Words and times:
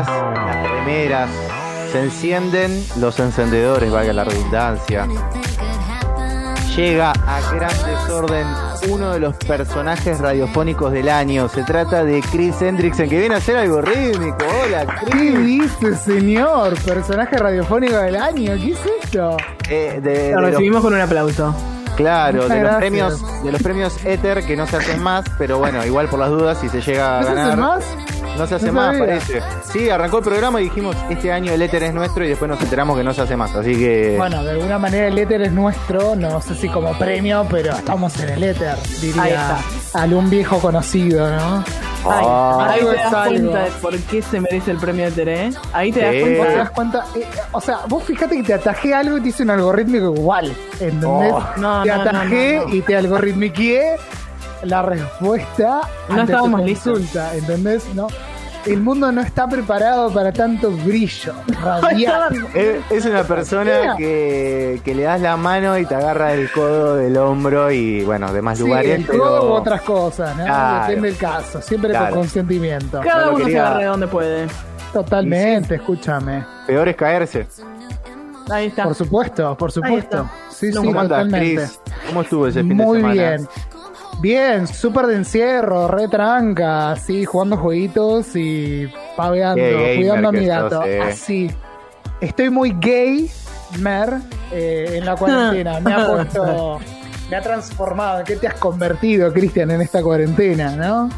las 0.00 0.70
remeras. 0.70 1.28
Se 1.92 2.00
encienden 2.00 2.82
los 2.98 3.18
encendedores, 3.20 3.90
valga 3.92 4.12
la 4.14 4.24
redundancia. 4.24 5.06
Llega 6.74 7.10
a 7.26 7.40
gran 7.54 7.70
desorden 7.84 8.46
uno 8.88 9.10
de 9.10 9.20
los 9.20 9.34
personajes 9.36 10.18
radiofónicos 10.18 10.90
del 10.90 11.10
año. 11.10 11.46
Se 11.50 11.62
trata 11.64 12.02
de 12.04 12.22
Chris 12.32 12.62
Hendrickson, 12.62 13.10
que 13.10 13.18
viene 13.18 13.34
a 13.34 13.38
hacer 13.38 13.58
algo 13.58 13.82
rítmico. 13.82 14.38
Hola, 14.64 14.86
¿Qué 15.04 15.10
Chris. 15.10 15.38
dice, 15.44 15.96
señor? 15.96 16.74
Personaje 16.82 17.36
radiofónico 17.36 17.96
del 17.98 18.16
año. 18.16 18.54
¿Qué 18.56 18.72
es 18.72 18.78
esto? 19.04 19.36
Eh, 19.68 20.00
de- 20.02 20.30
Lo 20.30 20.36
de 20.36 20.42
los- 20.42 20.50
recibimos 20.52 20.80
con 20.80 20.94
un 20.94 21.00
aplauso. 21.02 21.54
claro, 21.96 22.44
Muchas 22.44 22.48
de 22.48 22.54
los 22.54 22.62
gracias. 22.62 22.78
premios, 22.80 23.42
de 23.44 23.52
los 23.52 23.62
premios 23.62 24.04
Ether 24.06 24.42
que 24.46 24.56
no 24.56 24.66
se 24.66 24.76
hacen 24.78 25.02
más, 25.02 25.26
pero 25.36 25.58
bueno, 25.58 25.84
igual 25.84 26.08
por 26.08 26.20
las 26.20 26.30
dudas, 26.30 26.56
si 26.58 26.70
se 26.70 26.80
llega 26.80 27.18
a 27.18 27.20
¿No 27.20 27.26
se 27.28 27.34
ganar. 27.34 27.48
hace 27.50 27.60
más? 27.60 27.84
No 28.38 28.46
se 28.46 28.54
hace 28.56 28.66
No 28.66 28.72
más, 28.72 28.96
sabía. 28.96 29.00
parece. 29.18 29.42
Sí, 29.72 29.90
arrancó 29.90 30.18
el 30.18 30.24
programa 30.24 30.60
y 30.60 30.64
dijimos, 30.64 30.96
este 31.10 31.30
año 31.32 31.52
el 31.52 31.62
éter 31.62 31.82
es 31.84 31.94
nuestro 31.94 32.24
y 32.24 32.28
después 32.28 32.48
nos 32.48 32.60
enteramos 32.60 32.96
que 32.96 33.04
no 33.04 33.12
se 33.14 33.20
hace 33.22 33.36
más. 33.36 33.54
Así 33.54 33.76
que... 33.76 34.14
Bueno, 34.16 34.42
de 34.42 34.52
alguna 34.52 34.78
manera 34.78 35.08
el 35.08 35.18
éter 35.18 35.42
es 35.42 35.52
nuestro, 35.52 36.16
no 36.16 36.40
sé 36.40 36.54
si 36.54 36.68
como 36.68 36.96
premio, 36.98 37.46
pero 37.50 37.72
estamos 37.72 38.18
en 38.20 38.30
el 38.30 38.42
éter, 38.44 38.70
Ahí 38.74 39.00
diría 39.00 39.56
está. 39.94 40.00
algún 40.02 40.30
viejo 40.30 40.58
conocido, 40.58 41.30
¿no? 41.30 41.64
Ay, 42.04 42.24
Ah. 42.26 42.66
ahí 42.70 42.80
te 42.80 42.96
das 42.96 43.12
algo. 43.14 43.50
cuenta 43.52 43.64
de 43.64 43.70
por 43.80 43.96
qué 43.98 44.22
se 44.22 44.40
merece 44.40 44.70
el 44.72 44.78
premio 44.78 45.06
Éter, 45.06 45.28
¿eh? 45.28 45.50
Ahí 45.72 45.92
te 45.92 46.00
das 46.00 46.10
Sí. 46.10 46.18
¿Vos 46.20 46.28
te 46.30 46.36
cuenta. 46.36 46.58
das 46.58 46.70
cuenta? 46.70 47.04
Eh, 47.14 47.26
o 47.52 47.60
sea, 47.60 47.78
vos 47.88 48.02
fíjate 48.02 48.36
que 48.38 48.42
te 48.42 48.54
atajé 48.54 48.92
algo 48.92 49.18
y 49.18 49.20
te 49.20 49.28
hice 49.28 49.44
un 49.44 49.50
algorítmico 49.50 50.12
igual, 50.12 50.52
¿entendés? 50.80 51.32
Oh. 51.32 51.44
No, 51.58 51.82
te 51.84 51.88
no, 51.90 51.96
no, 51.96 52.02
atajé 52.02 52.56
no, 52.56 52.64
no. 52.68 52.74
y 52.74 52.80
te 52.82 52.96
algoritmiqué 52.96 53.96
la 54.62 54.82
respuesta 54.82 55.80
No 56.08 56.14
ante 56.14 56.14
tu 56.14 56.20
estábamos 56.32 56.62
listos. 56.64 56.92
consulta, 56.98 57.34
¿entendés? 57.36 57.84
No. 57.94 58.06
El 58.64 58.78
mundo 58.80 59.10
no 59.10 59.22
está 59.22 59.48
preparado 59.48 60.12
para 60.14 60.30
tanto 60.32 60.70
brillo 60.70 61.32
radial. 61.64 62.46
Es, 62.54 62.76
es 62.90 63.04
una 63.06 63.24
persona 63.24 63.96
que, 63.96 64.80
que 64.84 64.94
le 64.94 65.02
das 65.02 65.20
la 65.20 65.36
mano 65.36 65.76
y 65.78 65.84
te 65.84 65.96
agarra 65.96 66.32
el 66.32 66.48
codo 66.52 66.94
del 66.94 67.16
hombro 67.16 67.72
y 67.72 68.04
bueno, 68.04 68.32
demás 68.32 68.58
Sí, 68.58 68.64
lugares. 68.64 69.00
el 69.00 69.04
pero- 69.04 69.18
codo 69.18 69.48
u 69.50 69.52
otras 69.54 69.82
cosas, 69.82 70.36
¿no? 70.36 70.44
Claro. 70.44 70.86
Depende 70.86 71.08
del 71.08 71.16
caso, 71.18 71.60
siempre 71.60 71.90
Claro. 71.90 72.10
con 72.10 72.18
consentimiento. 72.20 73.00
Cada 73.00 73.24
No 73.26 73.30
uno 73.34 73.38
quería- 73.46 73.52
se 73.52 73.66
agarre 73.66 73.84
donde 73.86 74.06
puede. 74.06 74.46
Totalmente, 74.92 75.74
escúchame. 75.74 76.44
Peor 76.66 76.88
es 76.88 76.96
caerse. 76.96 77.46
Ahí 78.50 78.66
está. 78.66 78.84
Por 78.84 78.94
supuesto, 78.94 79.56
por 79.56 79.72
supuesto. 79.72 80.28
Sí, 80.50 80.70
sí, 80.70 80.76
¿Cómo 80.76 80.90
andas, 81.00 81.24
totalmente. 81.24 81.56
Chris? 81.56 81.80
¿Cómo 82.08 82.22
estuvo 82.22 82.46
ese 82.46 82.60
fin 82.60 82.68
de 82.68 82.74
Muy 82.84 82.98
semana? 82.98 83.14
bien. 83.14 83.48
Bien, 84.22 84.68
súper 84.68 85.06
de 85.06 85.16
encierro, 85.16 85.88
re 85.88 86.06
tranca, 86.06 86.92
así, 86.92 87.24
jugando 87.24 87.56
jueguitos 87.56 88.36
y 88.36 88.88
paveando, 89.16 89.60
Qué 89.62 89.94
cuidando 89.96 90.28
a 90.28 90.32
mi 90.32 90.46
gato. 90.46 90.76
sos, 90.76 90.86
eh. 90.86 91.00
Así. 91.02 91.50
Estoy 92.20 92.48
muy 92.50 92.72
gay, 92.78 93.28
mer, 93.80 94.14
eh, 94.52 94.94
en 94.98 95.04
la 95.06 95.16
cuarentena. 95.16 95.80
Me 95.80 95.92
ha 95.92 96.06
puesto, 96.12 96.78
me 97.30 97.36
ha 97.36 97.40
transformado. 97.40 98.20
¿En 98.20 98.24
qué 98.24 98.36
te 98.36 98.46
has 98.46 98.54
convertido, 98.54 99.32
Cristian, 99.32 99.72
en 99.72 99.80
esta 99.80 100.00
cuarentena, 100.02 100.76
no? 100.76 101.10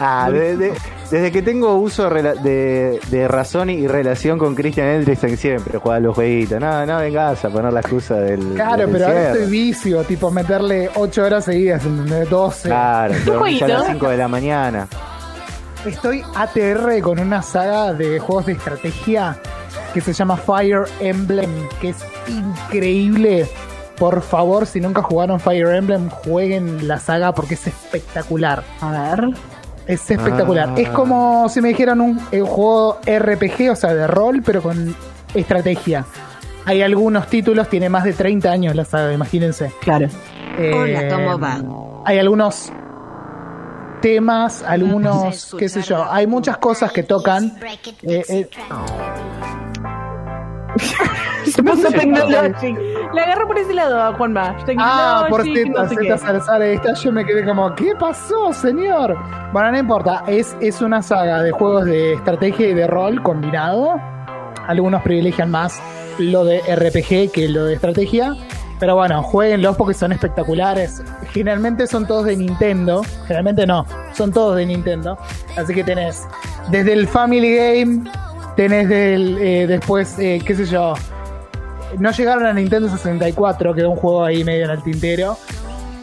Ah, 0.00 0.28
de- 0.32 0.56
de- 0.56 0.72
desde 1.10 1.32
que 1.32 1.42
tengo 1.42 1.76
uso 1.76 2.10
de, 2.10 3.00
de 3.10 3.28
razón 3.28 3.70
y 3.70 3.86
relación 3.86 4.38
con 4.38 4.54
Christian 4.54 4.88
Hendrickson 4.88 5.36
siempre 5.36 5.78
juega 5.78 5.96
a 5.96 6.00
los 6.00 6.14
jueguitos. 6.14 6.60
No, 6.60 6.84
no 6.84 6.98
vengas 6.98 7.44
a 7.44 7.50
poner 7.50 7.72
la 7.72 7.80
excusa 7.80 8.16
del. 8.16 8.40
Claro, 8.54 8.82
del 8.82 8.90
pero 8.90 9.06
ahora 9.06 9.32
estoy 9.32 9.50
vicio, 9.50 10.04
tipo 10.04 10.30
meterle 10.30 10.90
8 10.94 11.24
horas 11.24 11.44
seguidas, 11.44 11.84
¿entendés? 11.84 12.28
12. 12.28 12.68
Claro, 12.68 13.14
dormís 13.24 13.62
a 13.62 13.68
las 13.68 13.76
jueguito? 13.78 13.92
5 13.92 14.08
de 14.10 14.16
la 14.16 14.28
mañana. 14.28 14.88
Estoy 15.86 16.22
ATR 16.34 17.00
con 17.00 17.18
una 17.20 17.40
saga 17.40 17.94
de 17.94 18.18
juegos 18.18 18.46
de 18.46 18.52
estrategia 18.52 19.38
que 19.94 20.00
se 20.00 20.12
llama 20.12 20.36
Fire 20.36 20.84
Emblem, 21.00 21.50
que 21.80 21.90
es 21.90 21.96
increíble. 22.28 23.48
Por 23.96 24.22
favor, 24.22 24.66
si 24.66 24.80
nunca 24.80 25.02
jugaron 25.02 25.40
Fire 25.40 25.74
Emblem, 25.74 26.08
jueguen 26.10 26.86
la 26.86 26.98
saga 26.98 27.32
porque 27.32 27.54
es 27.54 27.66
espectacular. 27.66 28.62
A 28.80 28.90
ver. 28.90 29.30
Es 29.88 30.10
espectacular. 30.10 30.68
Ah. 30.68 30.74
Es 30.76 30.90
como 30.90 31.48
si 31.48 31.60
me 31.60 31.68
dijeran 31.68 32.00
un, 32.00 32.20
eh, 32.30 32.40
juego 32.40 33.00
RPG, 33.04 33.70
o 33.72 33.76
sea, 33.76 33.94
de 33.94 34.06
rol, 34.06 34.42
pero 34.44 34.62
con 34.62 34.94
estrategia. 35.34 36.04
Hay 36.66 36.82
algunos 36.82 37.28
títulos, 37.28 37.68
tiene 37.70 37.88
más 37.88 38.04
de 38.04 38.12
30 38.12 38.50
años 38.50 38.76
la 38.76 38.84
saga, 38.84 39.12
imagínense. 39.12 39.72
Claro. 39.80 40.08
Eh, 40.58 40.72
Hola, 40.74 41.08
¿cómo 41.08 41.38
va? 41.38 41.62
Hay 42.04 42.18
algunos 42.18 42.70
temas, 44.02 44.62
algunos, 44.62 45.56
qué 45.58 45.68
sé 45.68 45.82
yo, 45.82 46.04
hay 46.10 46.26
muchas 46.26 46.58
cosas 46.58 46.92
que 46.92 47.02
tocan. 47.02 47.58
Eh, 48.02 48.22
eh, 48.28 48.48
Se 51.54 51.62
puso. 51.62 51.88
Le 51.90 53.20
agarró 53.20 53.46
por 53.46 53.58
ese 53.58 53.74
lado, 53.74 54.14
Juanma. 54.14 54.56
ah, 54.78 55.26
por 55.28 55.42
Z, 55.42 55.70
no 55.70 55.88
Z. 55.88 56.18
Salazar 56.18 56.62
esta, 56.62 56.94
yo 56.94 57.12
me 57.12 57.24
quedé 57.24 57.44
como, 57.44 57.74
¿qué 57.74 57.94
pasó, 57.98 58.52
señor? 58.52 59.16
Bueno, 59.52 59.72
no 59.72 59.78
importa, 59.78 60.24
es, 60.26 60.56
es 60.60 60.80
una 60.82 61.02
saga 61.02 61.42
de 61.42 61.50
juegos 61.50 61.86
de 61.86 62.14
estrategia 62.14 62.68
y 62.68 62.74
de 62.74 62.86
rol 62.86 63.22
combinado. 63.22 64.00
Algunos 64.66 65.02
privilegian 65.02 65.50
más 65.50 65.80
lo 66.18 66.44
de 66.44 66.60
RPG 66.60 67.32
que 67.32 67.48
lo 67.48 67.64
de 67.64 67.74
estrategia. 67.74 68.34
Pero 68.78 68.94
bueno, 68.94 69.22
jueguenlos 69.22 69.76
porque 69.76 69.94
son 69.94 70.12
espectaculares. 70.12 71.02
Generalmente 71.32 71.86
son 71.86 72.06
todos 72.06 72.26
de 72.26 72.36
Nintendo. 72.36 73.02
Generalmente 73.22 73.66
no, 73.66 73.84
son 74.12 74.32
todos 74.32 74.56
de 74.56 74.66
Nintendo. 74.66 75.18
Así 75.56 75.74
que 75.74 75.82
tenés 75.82 76.26
desde 76.70 76.92
el 76.92 77.08
Family 77.08 77.56
Game, 77.56 78.10
tenés 78.56 78.88
del, 78.88 79.38
eh, 79.38 79.66
después, 79.66 80.18
eh, 80.18 80.40
qué 80.44 80.54
sé 80.54 80.66
yo, 80.66 80.94
no 81.98 82.10
llegaron 82.10 82.46
a 82.46 82.52
Nintendo 82.52 82.88
64, 82.88 83.74
quedó 83.74 83.90
un 83.90 83.96
juego 83.96 84.24
ahí 84.24 84.44
medio 84.44 84.64
en 84.64 84.70
el 84.70 84.82
tintero. 84.82 85.36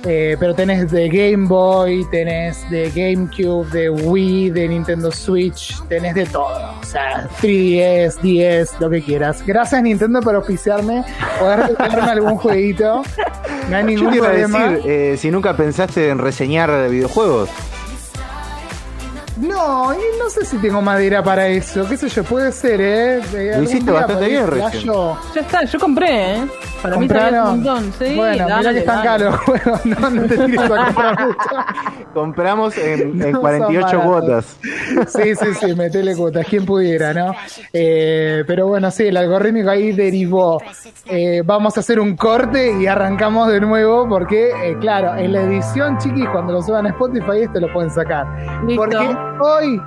Eh, 0.08 0.38
pero 0.40 0.54
tenés 0.54 0.92
de 0.92 1.10
Game 1.10 1.48
Boy, 1.48 2.06
tenés 2.12 2.70
de 2.70 2.92
GameCube, 2.92 3.68
de 3.72 3.90
Wii, 3.90 4.52
de 4.52 4.68
Nintendo 4.68 5.12
Switch, 5.12 5.82
tenés 5.88 6.14
de 6.14 6.28
todo. 6.28 6.74
O 6.80 6.84
sea, 6.86 7.28
3DS, 7.42 8.22
10, 8.22 8.80
lo 8.82 8.92
que 8.92 9.02
quieras. 9.02 9.44
Gracias 9.44 9.82
Nintendo 9.82 10.22
por 10.22 10.36
auspiciarme, 10.36 11.04
poder 11.40 11.60
regalarme 11.70 12.12
algún 12.12 12.36
jueguito. 12.38 13.02
No 13.68 13.78
hay 13.78 13.82
Yo 13.82 13.88
ningún 13.90 14.12
te 14.12 14.18
iba 14.18 14.28
a 14.28 14.30
problema. 14.30 14.70
decir, 14.70 14.92
eh, 14.92 15.18
si 15.18 15.32
nunca 15.32 15.58
pensaste 15.58 16.10
en 16.10 16.20
reseñar 16.20 16.88
videojuegos. 16.88 17.50
No, 19.38 19.94
y 19.94 19.98
no 20.18 20.30
sé 20.30 20.46
si 20.46 20.58
tengo 20.58 20.82
madera 20.82 21.22
para 21.22 21.48
eso. 21.48 21.88
¿Qué 21.88 21.98
sé 21.98 22.08
yo? 22.08 22.24
Puede 22.24 22.52
ser, 22.52 22.80
¿eh? 22.80 23.22
Algún 23.54 23.64
hiciste 23.66 23.92
bastante 23.92 24.28
bien 24.28 24.48
recién. 24.48 24.94
Ya 25.34 25.42
está, 25.42 25.64
yo 25.66 25.80
compré, 25.80 26.36
¿eh? 26.36 26.48
Para 26.82 26.96
mí 26.98 27.08
¿Compraron? 27.08 27.50
un 27.50 27.64
montón. 27.64 27.94
Sí, 27.98 28.16
bueno, 28.16 28.46
mira 28.46 28.48
dale, 28.48 28.74
que 28.74 28.80
están 28.80 29.04
caros 29.04 29.34
los 29.34 29.40
juegos. 29.42 29.86
No, 29.86 30.10
no 30.10 30.22
te 30.24 30.38
tires 30.38 30.60
a 30.60 30.86
comprar 30.86 31.28
mucho. 31.28 31.40
Compramos 32.14 32.78
en, 32.78 33.02
en 33.22 33.32
No 33.32 33.42
48 33.42 33.90
son 33.90 34.02
cuotas. 34.02 34.58
Sí, 35.08 35.36
sí, 35.36 35.54
sí, 35.60 35.76
metele 35.76 36.16
cuotas, 36.16 36.46
quien 36.48 36.66
pudiera, 36.66 37.14
¿no? 37.14 37.34
Eh, 37.74 38.44
pero 38.48 38.68
bueno, 38.68 38.90
sí, 38.92 39.08
el 39.08 39.18
algorítmico 39.18 39.70
ahí 39.70 39.92
derivó. 39.92 40.62
Eh, 41.06 41.42
vamos 41.46 41.76
a 41.76 41.82
hacer 41.82 42.00
un 42.00 42.16
corte 42.16 42.80
y 42.80 42.88
arrancamos 42.88 43.48
de 43.50 43.60
nuevo 43.60 44.08
porque, 44.08 44.52
eh, 44.64 44.78
claro, 44.80 45.16
en 45.16 45.34
la 45.34 45.42
edición, 45.42 45.98
chiquis, 45.98 46.30
cuando 46.30 46.54
lo 46.54 46.62
suban 46.62 46.86
a 46.86 46.90
Spotify, 46.90 47.42
esto 47.42 47.60
lo 47.60 47.72
pueden 47.74 47.92
sacar. 47.92 48.26
Listo. 48.66 48.82
Porque 48.82 48.98
hoy 49.40 49.82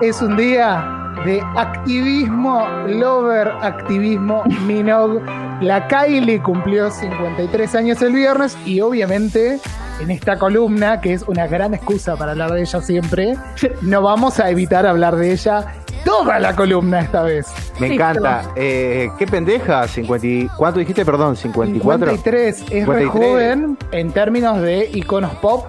es 0.00 0.20
un 0.22 0.36
día 0.36 1.12
de 1.24 1.40
activismo, 1.56 2.66
lover 2.86 3.48
activismo, 3.62 4.44
Minog. 4.66 5.22
La 5.62 5.88
Kylie 5.88 6.42
cumplió 6.42 6.90
53 6.90 7.74
años 7.74 8.02
el 8.02 8.12
viernes 8.12 8.56
y 8.66 8.80
obviamente 8.82 9.58
en 10.00 10.10
esta 10.10 10.38
columna, 10.38 11.00
que 11.00 11.14
es 11.14 11.22
una 11.26 11.46
gran 11.46 11.72
excusa 11.72 12.16
para 12.16 12.32
hablar 12.32 12.52
de 12.52 12.60
ella 12.60 12.80
siempre, 12.82 13.34
no 13.82 14.02
vamos 14.02 14.38
a 14.38 14.50
evitar 14.50 14.86
hablar 14.86 15.16
de 15.16 15.32
ella 15.32 15.64
toda 16.04 16.38
la 16.38 16.54
columna 16.54 17.00
esta 17.00 17.22
vez. 17.22 17.46
Me 17.80 17.88
Listo. 17.88 18.04
encanta. 18.04 18.42
Eh, 18.54 19.10
¿Qué 19.18 19.26
pendeja? 19.26 19.88
50 19.88 20.26
y- 20.26 20.46
¿Cuánto 20.56 20.78
dijiste? 20.78 21.04
Perdón, 21.04 21.34
54. 21.36 22.10
53 22.12 22.60
es 22.70 22.86
re 22.86 22.98
53. 23.04 23.08
joven 23.10 23.78
en 23.92 24.12
términos 24.12 24.60
de 24.60 24.90
iconos 24.92 25.32
pop. 25.36 25.64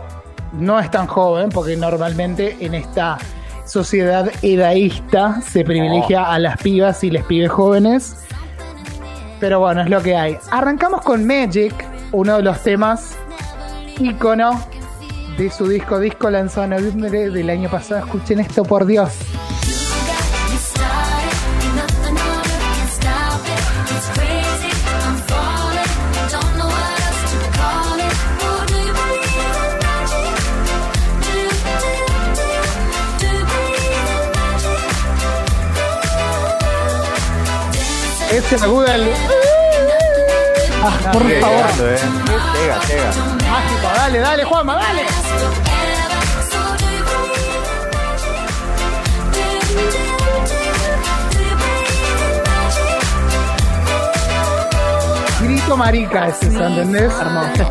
No 0.54 0.80
es 0.80 0.90
tan 0.92 1.08
joven 1.08 1.50
porque 1.50 1.76
normalmente 1.76 2.58
en 2.60 2.74
esta 2.74 3.18
sociedad 3.66 4.32
edaísta 4.42 5.42
se 5.42 5.64
privilegia 5.64 6.32
a 6.32 6.40
las 6.40 6.58
pibas 6.58 7.04
y 7.04 7.12
les 7.12 7.24
pibes 7.24 7.50
jóvenes. 7.50 8.16
Pero 9.40 9.60
bueno, 9.60 9.82
es 9.82 9.90
lo 9.90 10.02
que 10.02 10.16
hay. 10.16 10.38
Arrancamos 10.52 11.02
con 11.02 11.26
Magic, 11.26 11.74
uno 12.12 12.38
de 12.38 12.44
los 12.44 12.62
temas 12.64 13.18
ícono 14.00 14.60
de 15.38 15.50
su 15.52 15.68
disco, 15.68 16.00
disco 16.00 16.30
lanzado 16.30 16.64
en 16.66 16.70
noviembre 16.72 17.30
del 17.30 17.50
año 17.50 17.70
pasado. 17.70 18.06
Escuchen 18.06 18.40
esto, 18.40 18.64
por 18.64 18.86
Dios. 18.86 19.12
Ese 38.56 38.66
agudo 38.66 38.86
el... 38.88 39.12
Ah, 40.84 41.12
por 41.12 41.22
favor. 41.22 41.28
llegando, 41.28 41.90
eh. 41.90 42.00
Llega, 42.54 42.80
llega. 42.86 43.12
Mágico, 43.50 43.88
dale, 43.96 44.20
dale, 44.20 44.44
Juanma, 44.46 44.76
dale. 44.76 45.06
Grito 55.68 55.78
marica 55.80 56.28
es 56.30 56.42
esa, 56.44 56.70
¿entendés? 56.70 57.12
Hermoso. 57.20 57.70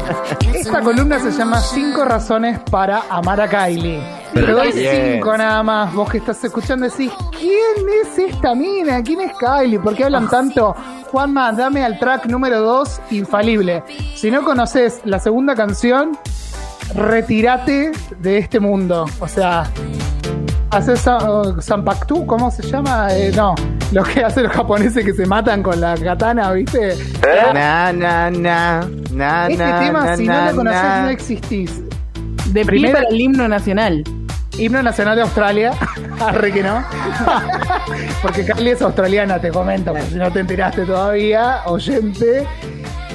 Esta 0.54 0.80
columna 0.82 1.18
se 1.18 1.30
llama 1.32 1.58
Cinco 1.60 2.04
razones 2.04 2.60
para 2.70 3.04
amar 3.08 3.40
a 3.40 3.48
Kylie. 3.48 4.02
Te 4.34 4.42
doy 4.42 4.70
Bien. 4.72 5.12
cinco 5.14 5.34
nada 5.34 5.62
más. 5.62 5.94
Vos 5.94 6.10
que 6.10 6.18
estás 6.18 6.44
escuchando 6.44 6.86
decís, 6.86 7.10
¿quién 7.30 7.88
es 8.02 8.18
esta 8.18 8.54
mina? 8.54 9.02
¿Quién 9.02 9.22
es 9.22 9.32
Kylie? 9.38 9.78
¿Por 9.78 9.94
qué 9.96 10.04
hablan 10.04 10.28
tanto? 10.28 10.76
Juanma, 11.10 11.52
dame 11.52 11.82
al 11.86 11.98
track 11.98 12.26
número 12.26 12.60
dos, 12.60 13.00
infalible. 13.12 13.82
Si 14.14 14.30
no 14.30 14.44
conoces 14.44 15.00
la 15.06 15.18
segunda 15.18 15.54
canción, 15.54 16.18
retírate 16.94 17.92
de 18.18 18.36
este 18.36 18.60
mundo. 18.60 19.06
O 19.20 19.26
sea, 19.26 19.70
haces 20.70 21.00
Sa- 21.00 21.18
Sanpaktu, 21.62 22.26
¿cómo 22.26 22.50
se 22.50 22.62
llama? 22.62 23.06
Eh, 23.12 23.32
no, 23.34 23.54
lo 23.92 24.02
que 24.02 24.24
hacen 24.24 24.44
los 24.44 24.52
japoneses 24.52 25.04
que 25.04 25.12
se 25.14 25.26
matan 25.26 25.62
con 25.62 25.80
la 25.80 25.94
katana, 25.96 26.52
¿viste? 26.52 26.96
Na, 27.54 27.92
na, 27.92 28.30
na, 28.30 28.88
na, 29.12 29.46
Este 29.48 29.64
na, 29.64 29.80
tema, 29.80 30.04
na, 30.04 30.16
si 30.16 30.26
na, 30.26 30.40
no 30.46 30.50
lo 30.50 30.56
conoces, 30.56 31.02
no 31.02 31.08
existís. 31.08 31.82
De 32.52 32.64
Primero- 32.64 32.98
para 32.98 33.08
el 33.08 33.20
himno 33.20 33.48
nacional. 33.48 34.02
Himno 34.58 34.82
nacional 34.82 35.16
de 35.16 35.22
Australia. 35.22 35.72
Arre 36.20 36.52
que 36.52 36.62
no. 36.62 36.82
Porque 38.22 38.44
Kylie 38.44 38.72
es 38.72 38.82
australiana, 38.82 39.38
te 39.38 39.50
comento, 39.50 39.92
por 39.92 40.02
si 40.02 40.14
no 40.16 40.30
te 40.32 40.40
enteraste 40.40 40.84
todavía, 40.84 41.60
oyente. 41.66 42.46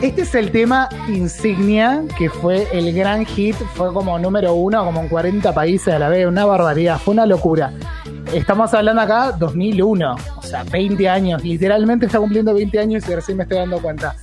Este 0.01 0.21
es 0.24 0.33
el 0.35 0.51
tema 0.51 0.89
insignia, 1.09 2.01
que 2.17 2.29
fue 2.29 2.67
el 2.74 2.91
gran 2.94 3.24
hit, 3.25 3.56
fue 3.75 3.94
como 3.94 4.17
número 4.17 4.53
uno, 4.56 4.83
como 4.83 5.00
en 5.01 5.07
40 5.07 5.53
países 5.53 5.94
a 5.94 6.00
la 6.00 6.09
vez, 6.09 6.25
una 6.25 6.44
barbaridad, 6.45 6.97
fue 6.97 7.13
una 7.13 7.25
locura. 7.27 7.71
Estamos 8.33 8.73
hablando 8.73 9.01
acá 9.01 9.33
2001, 9.33 10.15
o 10.37 10.41
sea, 10.43 10.63
20 10.63 11.09
años, 11.09 11.43
literalmente 11.43 12.05
está 12.05 12.19
cumpliendo 12.19 12.53
20 12.53 12.79
años 12.79 13.07
y 13.09 13.15
recién 13.15 13.37
me 13.37 13.43
estoy 13.43 13.57
dando 13.57 13.81
cuenta. 13.81 14.15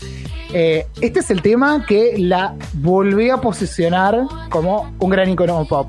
Eh, 0.53 0.87
este 1.01 1.21
es 1.21 1.31
el 1.31 1.43
tema 1.43 1.85
que 1.87 2.15
la 2.17 2.55
volvió 2.73 3.35
a 3.35 3.41
posicionar 3.41 4.21
como 4.49 4.91
un 4.99 5.11
gran 5.11 5.29
icono 5.29 5.65
pop 5.67 5.89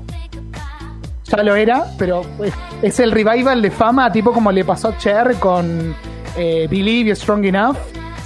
ya 1.30 1.42
lo 1.42 1.54
era, 1.54 1.86
pero 1.96 2.22
es, 2.42 2.52
es 2.82 3.00
el 3.00 3.12
revival 3.12 3.62
de 3.62 3.70
fama, 3.70 4.10
tipo 4.10 4.32
como 4.32 4.50
le 4.50 4.64
pasó 4.64 4.88
a 4.88 4.98
Cher 4.98 5.36
con 5.38 5.94
eh, 6.36 6.66
Believe 6.68 7.10
You're 7.10 7.16
Strong 7.16 7.44
Enough, 7.44 7.76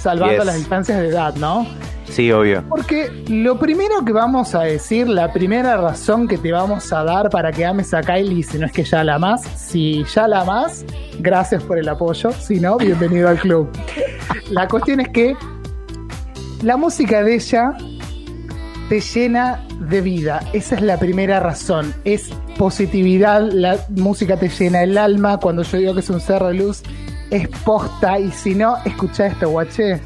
salvando 0.01 0.37
Yes. 0.37 0.45
las 0.45 0.55
distancias 0.55 0.99
de 0.99 1.07
edad, 1.09 1.35
¿no? 1.35 1.67
Sí, 2.09 2.31
obvio. 2.31 2.63
Porque 2.69 3.11
lo 3.27 3.57
primero 3.59 4.05
que 4.05 4.13
vamos 4.13 4.55
a 4.55 4.61
decir, 4.61 5.07
la 5.07 5.33
primera 5.33 5.77
razón 5.77 6.27
que 6.27 6.37
te 6.37 6.51
vamos 6.51 6.91
a 6.93 7.03
dar 7.03 7.29
para 7.29 7.51
que 7.51 7.65
ames 7.65 7.93
a 7.93 8.01
Kylie, 8.01 8.43
si 8.43 8.57
no 8.57 8.65
es 8.65 8.71
que 8.71 8.83
ya 8.83 9.03
la 9.03 9.15
amas, 9.15 9.41
si 9.43 10.03
ya 10.13 10.27
la 10.27 10.41
amas, 10.41 10.85
gracias 11.19 11.63
por 11.63 11.77
el 11.77 11.89
apoyo, 11.89 12.31
si 12.31 12.59
no, 12.59 12.77
bienvenido 12.77 13.27
al 13.27 13.39
club. 13.39 13.69
La 14.51 14.67
cuestión 14.67 14.99
es 14.99 15.09
que 15.09 15.35
la 16.61 16.77
música 16.77 17.23
de 17.23 17.35
ella 17.35 17.75
te 18.89 19.01
llena 19.01 19.65
de 19.79 20.01
vida. 20.01 20.41
Esa 20.53 20.75
es 20.75 20.81
la 20.81 20.97
primera 20.97 21.39
razón. 21.39 21.93
Es 22.03 22.29
positividad. 22.57 23.41
La 23.51 23.77
música 23.89 24.37
te 24.37 24.49
llena 24.49 24.83
el 24.83 24.97
alma. 24.97 25.37
Cuando 25.37 25.63
yo 25.63 25.77
digo 25.77 25.93
que 25.93 25.99
es 26.01 26.09
un 26.09 26.21
cerro 26.21 26.47
de 26.47 26.55
luz, 26.55 26.83
es 27.29 27.47
posta. 27.65 28.19
Y 28.19 28.31
si 28.31 28.55
no, 28.55 28.77
escucha 28.85 29.27
esto, 29.27 29.49
guache. 29.49 29.99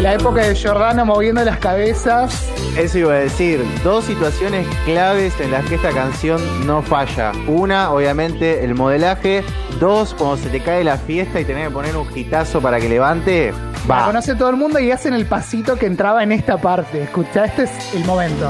Y 0.00 0.02
la 0.02 0.14
época 0.14 0.40
de 0.46 0.54
Giordano 0.54 1.04
moviendo 1.04 1.44
las 1.44 1.58
cabezas. 1.58 2.48
Eso 2.74 3.00
iba 3.00 3.12
a 3.12 3.18
decir, 3.18 3.62
dos 3.84 4.06
situaciones 4.06 4.66
claves 4.86 5.38
en 5.38 5.50
las 5.50 5.66
que 5.66 5.74
esta 5.74 5.90
canción 5.90 6.40
no 6.66 6.80
falla. 6.80 7.32
Una, 7.46 7.90
obviamente, 7.90 8.64
el 8.64 8.74
modelaje. 8.74 9.44
Dos, 9.78 10.14
cuando 10.14 10.38
se 10.38 10.48
te 10.48 10.60
cae 10.60 10.84
la 10.84 10.96
fiesta 10.96 11.38
y 11.38 11.44
tenés 11.44 11.68
que 11.68 11.74
poner 11.74 11.98
un 11.98 12.08
hitazo 12.16 12.62
para 12.62 12.80
que 12.80 12.88
levante. 12.88 13.52
La 13.86 13.94
Va. 13.94 14.06
conoce 14.06 14.34
todo 14.36 14.48
el 14.48 14.56
mundo 14.56 14.78
y 14.78 14.90
hacen 14.90 15.12
el 15.12 15.26
pasito 15.26 15.76
que 15.76 15.84
entraba 15.84 16.22
en 16.22 16.32
esta 16.32 16.56
parte. 16.56 17.02
Escucha, 17.02 17.44
este 17.44 17.64
es 17.64 17.94
el 17.94 18.02
momento. 18.06 18.48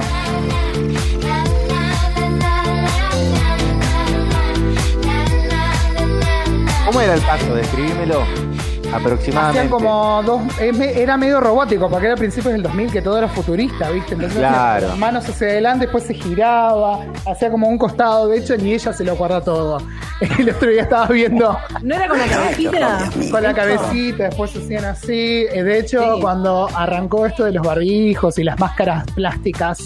¿Cómo 6.87 7.00
era 7.00 7.14
el 7.14 7.20
paso? 7.23 7.56
Describímelo. 7.56 8.50
Aproximadamente. 8.94 9.58
Hacían 9.60 9.69
como 9.69 10.22
dos. 10.25 10.42
Era 10.60 11.16
medio 11.16 11.40
robótico, 11.40 11.88
porque 11.88 12.06
era 12.06 12.14
a 12.14 12.19
principios 12.19 12.52
del 12.52 12.62
2000 12.62 12.90
que 12.92 13.02
todo 13.02 13.19
era 13.19 13.28
futurista, 13.28 13.90
¿viste? 13.90 14.14
Entonces, 14.14 14.38
Claro. 14.38 14.88
las 14.88 14.98
manos 14.98 15.28
hacia 15.28 15.46
adelante, 15.48 15.87
después 15.87 16.04
se 16.04 16.14
giraba, 16.14 17.00
hacía 17.26 17.50
como 17.50 17.69
un 17.69 17.78
costado, 17.78 18.28
de 18.28 18.38
hecho, 18.38 18.56
ni 18.56 18.72
ella 18.75 18.92
se 18.92 19.04
lo 19.04 19.12
acuerda 19.12 19.40
todo. 19.42 19.78
El 20.38 20.50
otro 20.50 20.69
día 20.70 20.82
estaba 20.82 21.06
viendo 21.06 21.56
¿No 21.82 21.94
era 21.94 22.08
con 22.08 22.19
la 22.19 22.26
cabecita? 22.26 23.10
con 23.31 23.42
la 23.42 23.54
cabecita, 23.54 24.25
después 24.25 24.50
se 24.50 24.58
hacían 24.58 24.84
así. 24.84 25.46
Eh, 25.52 25.62
De 25.62 25.78
hecho, 25.78 26.16
Sí. 26.16 26.20
cuando 26.20 26.69
arrancó 26.75 27.26
esto 27.26 27.44
de 27.44 27.52
los 27.52 27.66
barbijos 27.66 28.38
y 28.38 28.44
las 28.44 28.58
máscaras 28.58 29.04
plásticas, 29.12 29.78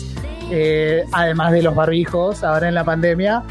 eh, 0.51 1.05
además 1.13 1.53
de 1.53 1.63
los 1.63 1.75
barbijos, 1.75 2.43
ahora 2.43 2.69
en 2.69 2.75
la 2.75 2.85
pandemia, 2.85 3.43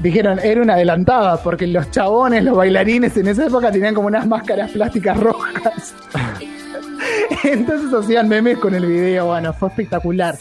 dijeron, 0.00 0.38
era 0.42 0.62
una 0.62 0.74
adelantada, 0.74 1.42
porque 1.42 1.66
los 1.66 1.90
chabones, 1.90 2.44
los 2.44 2.56
bailarines 2.56 3.16
en 3.16 3.28
esa 3.28 3.46
época 3.46 3.70
tenían 3.70 3.94
como 3.94 4.08
unas 4.08 4.26
máscaras 4.26 4.70
plásticas 4.70 5.18
rojas. 5.18 5.94
Entonces 7.44 7.92
hacían 7.92 8.28
memes 8.28 8.58
con 8.58 8.74
el 8.74 8.86
video, 8.86 9.26
bueno, 9.26 9.52
fue 9.52 9.68
espectacular. 9.68 10.36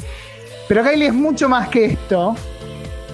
Pero 0.68 0.84
Kylie 0.84 1.08
es 1.08 1.14
mucho 1.14 1.48
más 1.48 1.70
que 1.70 1.86
esto. 1.86 2.36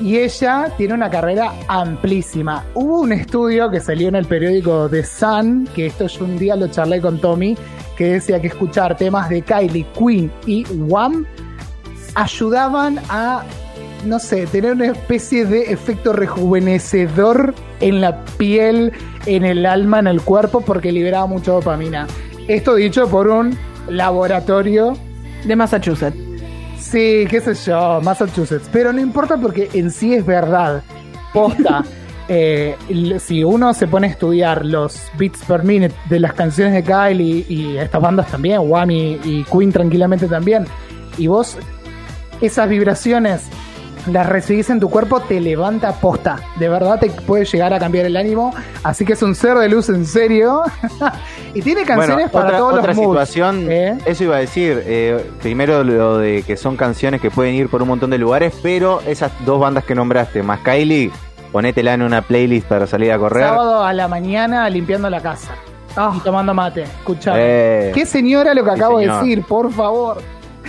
Y 0.01 0.17
ella 0.17 0.69
tiene 0.75 0.95
una 0.95 1.09
carrera 1.09 1.53
amplísima. 1.67 2.65
Hubo 2.73 3.01
un 3.01 3.13
estudio 3.13 3.69
que 3.69 3.79
salió 3.79 4.09
en 4.09 4.15
el 4.15 4.25
periódico 4.25 4.89
The 4.89 5.03
Sun, 5.05 5.69
que 5.73 5.85
esto 5.85 6.07
yo 6.07 6.25
un 6.25 6.37
día 6.37 6.55
lo 6.55 6.67
charlé 6.67 6.99
con 6.99 7.21
Tommy, 7.21 7.55
que 7.95 8.13
decía 8.13 8.41
que 8.41 8.47
escuchar 8.47 8.97
temas 8.97 9.29
de 9.29 9.43
Kylie, 9.43 9.85
Queen 9.97 10.31
y 10.47 10.65
Wham 10.65 11.25
ayudaban 12.15 12.99
a, 13.09 13.43
no 14.05 14.19
sé, 14.19 14.45
tener 14.47 14.73
una 14.73 14.87
especie 14.87 15.45
de 15.45 15.71
efecto 15.71 16.13
rejuvenecedor 16.13 17.53
en 17.79 18.01
la 18.01 18.23
piel, 18.37 18.91
en 19.25 19.45
el 19.45 19.65
alma, 19.65 19.99
en 19.99 20.07
el 20.07 20.21
cuerpo, 20.21 20.61
porque 20.61 20.91
liberaba 20.91 21.25
mucha 21.27 21.51
dopamina. 21.51 22.07
Esto 22.47 22.75
dicho 22.75 23.07
por 23.07 23.27
un 23.27 23.57
laboratorio 23.87 24.97
De 25.45 25.55
Massachusetts. 25.55 26.17
Sí, 26.79 27.25
qué 27.29 27.41
sé 27.41 27.53
yo, 27.55 28.01
Massachusetts. 28.01 28.69
Pero 28.71 28.91
no 28.93 28.99
importa 28.99 29.37
porque 29.37 29.69
en 29.73 29.91
sí 29.91 30.13
es 30.13 30.25
verdad. 30.25 30.83
Posta. 31.33 31.83
Eh, 32.29 32.77
si 33.19 33.43
uno 33.43 33.73
se 33.73 33.85
pone 33.85 34.07
a 34.07 34.09
estudiar 34.09 34.65
los 34.65 34.97
beats 35.17 35.43
per 35.43 35.65
minute 35.65 35.93
de 36.07 36.21
las 36.21 36.31
canciones 36.31 36.73
de 36.73 36.81
Kylie 36.81 37.45
y 37.49 37.75
estas 37.75 38.01
bandas 38.01 38.31
también, 38.31 38.61
Wham 38.63 38.91
y, 38.91 39.19
y 39.25 39.43
Queen 39.43 39.73
tranquilamente 39.73 40.27
también, 40.27 40.65
y 41.17 41.27
vos 41.27 41.57
esas 42.39 42.69
vibraciones 42.69 43.49
las 44.07 44.27
recibís 44.27 44.69
en 44.69 44.79
tu 44.79 44.89
cuerpo, 44.89 45.19
te 45.21 45.39
levanta 45.39 45.93
posta. 45.93 46.39
De 46.57 46.69
verdad 46.69 46.99
te 46.99 47.09
puede 47.09 47.45
llegar 47.45 47.73
a 47.73 47.79
cambiar 47.79 48.05
el 48.05 48.17
ánimo. 48.17 48.53
Así 48.83 49.05
que 49.05 49.13
es 49.13 49.21
un 49.21 49.35
ser 49.35 49.57
de 49.57 49.69
luz 49.69 49.89
en 49.89 50.05
serio. 50.05 50.61
y 51.53 51.61
tiene 51.61 51.83
canciones 51.83 52.31
Bueno, 52.31 52.31
para 52.31 52.45
otra, 52.47 52.57
todos 52.57 52.73
otra 52.79 52.93
los 52.93 52.97
situación, 52.97 53.71
¿eh? 53.71 53.97
eso 54.05 54.23
iba 54.25 54.35
a 54.35 54.39
decir, 54.39 54.83
eh, 54.85 55.25
primero 55.41 55.83
lo 55.83 56.17
de 56.17 56.43
que 56.43 56.57
son 56.57 56.75
canciones 56.75 57.21
que 57.21 57.31
pueden 57.31 57.55
ir 57.55 57.69
por 57.69 57.81
un 57.81 57.87
montón 57.87 58.09
de 58.09 58.17
lugares, 58.17 58.53
pero 58.61 59.01
esas 59.07 59.31
dos 59.45 59.59
bandas 59.59 59.83
que 59.85 59.95
nombraste, 59.95 60.43
más 60.43 60.59
Kylie, 60.59 61.11
ponétela 61.51 61.93
en 61.93 62.01
una 62.01 62.21
playlist 62.21 62.67
para 62.67 62.87
salir 62.87 63.11
a 63.11 63.17
correr. 63.17 63.43
Sábado 63.47 63.83
a 63.83 63.93
la 63.93 64.07
mañana 64.07 64.69
limpiando 64.69 65.09
la 65.09 65.21
casa. 65.21 65.51
Ah, 65.95 66.11
Y 66.15 66.19
tomando 66.21 66.53
mate. 66.53 66.83
Escuchame. 66.83 67.37
Eh, 67.39 67.91
Qué 67.93 68.05
señora 68.05 68.53
lo 68.55 68.63
que 68.63 68.71
Sí, 68.71 68.75
acabo 68.77 68.99
de 68.99 69.07
decir, 69.07 69.43
por 69.43 69.71
favor. 69.71 70.17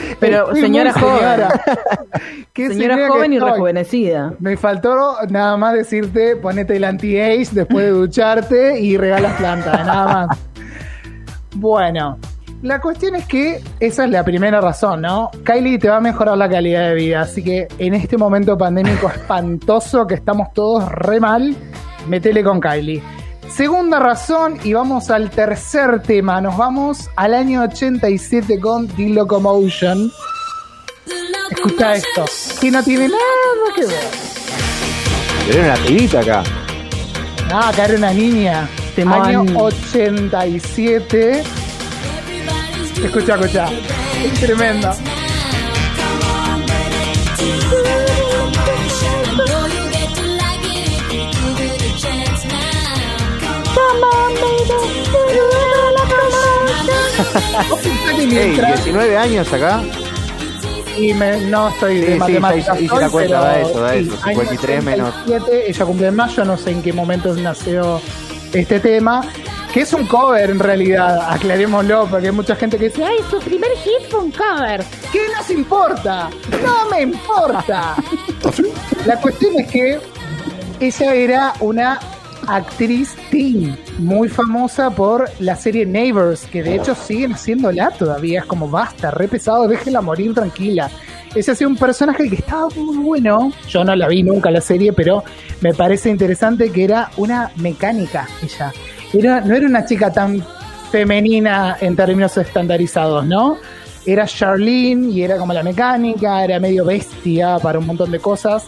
Pero, 0.21 0.55
señora 0.55 0.93
joven. 0.93 1.19
señora. 1.19 1.49
Qué 2.53 2.69
señora 2.69 2.95
señora 2.95 3.09
joven 3.09 3.33
y 3.33 3.37
estoy. 3.37 3.51
rejuvenecida. 3.51 4.35
Me 4.39 4.57
faltó 4.57 5.17
nada 5.29 5.57
más 5.57 5.75
decirte, 5.75 6.37
ponete 6.37 6.77
el 6.77 6.85
anti-age 6.85 7.49
después 7.53 7.85
de 7.85 7.91
ducharte 7.91 8.81
y 8.81 8.97
regalas 8.97 9.35
plantas, 9.35 9.87
nada 9.87 10.27
más. 10.27 10.39
Bueno, 11.57 12.19
la 12.63 12.81
cuestión 12.81 13.15
es 13.15 13.27
que 13.27 13.61
esa 13.79 14.07
es 14.07 14.11
la 14.11 14.25
primera 14.25 14.61
razón, 14.61 15.03
¿no? 15.03 15.31
Kylie 15.45 15.79
te 15.79 15.89
va 15.89 15.99
a 15.99 16.01
mejorar 16.01 16.37
la 16.37 16.49
calidad 16.49 16.89
de 16.89 16.95
vida, 16.97 17.21
así 17.21 17.45
que 17.45 17.69
en 17.79 17.95
este 17.95 18.17
momento 18.17 18.59
pandémico 18.59 19.09
espantoso 19.09 20.05
que 20.05 20.15
estamos 20.15 20.53
todos 20.53 20.91
re 20.91 21.21
mal, 21.21 21.55
metele 22.09 22.43
con 22.43 22.61
Kylie. 22.61 23.01
Segunda 23.49 23.99
razón, 24.01 24.59
y 24.65 24.73
vamos 24.73 25.11
al 25.11 25.31
tercer 25.31 26.03
tema, 26.03 26.41
nos 26.41 26.57
vamos 26.57 27.09
al 27.17 27.35
año 27.35 27.63
87 27.63 28.59
con 28.61 28.89
The 28.89 29.11
Locomotion. 29.11 30.13
Escucha 31.51 31.95
esto, 31.95 32.25
que 32.61 32.71
no 32.71 32.83
tiene 32.83 33.09
nada 33.09 33.21
que 33.77 33.87
ver. 33.87 34.09
Era 35.51 35.75
una 35.75 35.87
pibita 35.87 36.21
acá. 36.21 36.43
No, 37.49 37.61
acá 37.61 37.85
era 37.85 37.97
una 37.97 38.13
niña. 38.13 38.69
Temón. 38.97 39.23
Año 39.23 39.45
87. 39.57 41.43
Escucha, 43.05 43.35
escucha. 43.35 43.69
Es 44.25 44.41
tremendo. 44.41 44.91
Ey, 58.19 58.27
Mientras- 58.27 58.85
19 58.85 59.17
años 59.17 59.53
acá. 59.53 59.83
Y 60.97 61.13
me- 61.13 61.41
no 61.41 61.69
estoy 61.71 61.95
Sí, 61.99 62.01
de 62.07 62.13
sí, 62.13 62.19
matemáticas. 62.19 62.81
la 62.81 63.11
cuenta, 63.11 63.41
da 63.41 63.61
eso, 63.61 63.81
da 63.81 63.95
eso, 63.97 64.13
año 64.23 64.41
53 64.41 64.85
menos. 64.85 65.15
87, 65.27 65.65
ella 65.71 65.85
cumple 65.85 66.07
en 66.07 66.15
mayo, 66.17 66.45
no 66.45 66.57
sé 66.57 66.71
en 66.71 66.83
qué 66.83 66.93
momento 66.93 67.35
nació 67.35 68.01
este 68.53 68.79
tema. 68.81 69.23
Que 69.73 69.81
es 69.81 69.93
un 69.93 70.07
cover 70.07 70.51
en 70.51 70.61
realidad, 70.61 71.19
aclarémoslo, 71.33 72.07
porque 72.09 72.27
hay 72.29 72.33
mucha 72.33 72.55
gente 72.55 72.79
que 72.79 72.85
dice, 72.91 73.03
ay, 73.05 73.17
su 73.29 73.41
primer 73.41 73.71
hit 73.79 74.09
fue 74.09 74.21
un 74.21 74.31
cover. 74.31 74.85
¿Qué 75.11 75.23
nos 75.37 75.51
importa? 75.51 76.31
No 76.65 76.89
me 76.91 77.03
importa. 77.03 77.97
La 79.05 79.17
cuestión 79.21 79.59
es 79.59 79.69
que 79.69 79.99
ella 80.79 81.15
era 81.15 81.53
una 81.59 81.99
actriz 82.49 83.15
teen, 83.31 83.77
muy 83.99 84.29
famosa 84.29 84.91
por 84.91 85.29
la 85.41 85.57
serie 85.57 85.87
Neighbors, 85.87 86.47
que 86.47 86.63
de 86.63 86.77
hecho 86.77 86.95
siguen 86.95 87.33
haciéndola 87.33 87.91
todavía. 87.91 88.41
Es 88.41 88.47
como 88.47 88.69
basta, 88.69 89.11
re 89.11 89.29
pesado, 89.29 89.69
déjela 89.69 90.01
morir 90.01 90.35
tranquila. 90.35 90.91
Ese 91.35 91.51
ha 91.51 91.55
sido 91.55 91.71
un 91.71 91.77
personaje 91.77 92.29
que 92.29 92.37
estaba 92.37 92.69
muy 92.77 92.97
bueno. 92.99 93.53
Yo 93.69 93.85
no 93.85 93.97
la 93.97 94.07
vi 94.07 94.23
nunca 94.23 94.51
la 94.51 94.61
serie, 94.61 94.93
pero 94.93 95.25
me 95.61 95.75
parece 95.75 96.11
interesante 96.11 96.71
que 96.71 96.85
era 96.85 97.11
una 97.17 97.51
mecánica 97.57 98.29
ella. 98.43 98.73
Era, 99.13 99.41
no 99.41 99.55
era 99.55 99.67
una 99.67 99.85
chica 99.85 100.13
tan 100.13 100.45
femenina 100.93 101.77
en 101.81 101.97
términos 101.97 102.37
estandarizados, 102.37 103.27
¿no? 103.27 103.57
Era 104.07 104.27
Charlene 104.27 105.11
y 105.11 105.23
era 105.23 105.39
como 105.39 105.53
la 105.53 105.63
mecánica, 105.63 106.45
era 106.45 106.61
medio 106.61 106.85
bestia 106.85 107.59
para 107.59 107.81
un 107.81 107.87
montón 107.87 108.13
de 108.13 108.21
cosas. 108.21 108.67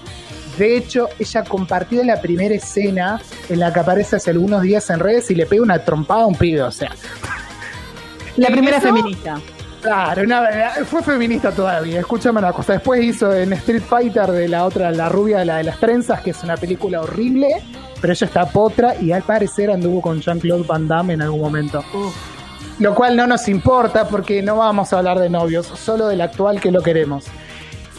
De 0.58 0.76
hecho, 0.76 1.08
ella 1.18 1.44
compartió 1.44 2.02
la 2.04 2.20
primera 2.20 2.54
escena 2.54 3.20
en 3.48 3.60
la 3.60 3.72
que 3.72 3.80
aparece 3.80 4.16
hace 4.16 4.30
algunos 4.30 4.62
días 4.62 4.88
en 4.90 5.00
redes 5.00 5.30
y 5.30 5.34
le 5.34 5.46
pega 5.46 5.62
una 5.62 5.78
trompada 5.80 6.22
a 6.22 6.26
un 6.26 6.34
pibe, 6.34 6.62
o 6.62 6.70
sea. 6.70 6.90
La 8.36 8.48
¿Y 8.50 8.52
primera 8.52 8.76
eso? 8.78 8.86
feminista. 8.88 9.40
Claro, 9.80 10.22
una- 10.22 10.48
fue 10.84 11.02
feminista 11.02 11.52
todavía. 11.52 12.00
Escúchame 12.00 12.38
una 12.38 12.52
cosa. 12.52 12.74
Después 12.74 13.02
hizo 13.04 13.32
en 13.34 13.52
Street 13.54 13.82
Fighter 13.88 14.30
de 14.30 14.48
la 14.48 14.64
otra, 14.64 14.90
la 14.90 15.08
rubia, 15.08 15.44
la 15.44 15.58
de 15.58 15.64
las 15.64 15.78
trenzas, 15.78 16.20
que 16.22 16.30
es 16.30 16.42
una 16.42 16.56
película 16.56 17.00
horrible, 17.02 17.48
pero 18.00 18.12
ella 18.12 18.26
está 18.26 18.46
potra 18.46 18.94
y 19.00 19.12
al 19.12 19.22
parecer 19.22 19.70
anduvo 19.70 20.00
con 20.02 20.20
Jean-Claude 20.20 20.64
Van 20.66 20.88
Damme 20.88 21.14
en 21.14 21.22
algún 21.22 21.40
momento. 21.40 21.84
Lo 22.80 22.94
cual 22.94 23.16
no 23.16 23.26
nos 23.26 23.48
importa 23.48 24.08
porque 24.08 24.42
no 24.42 24.56
vamos 24.56 24.92
a 24.92 24.98
hablar 24.98 25.18
de 25.18 25.30
novios, 25.30 25.66
solo 25.66 26.08
del 26.08 26.20
actual 26.20 26.60
que 26.60 26.70
lo 26.72 26.82
queremos. 26.82 27.24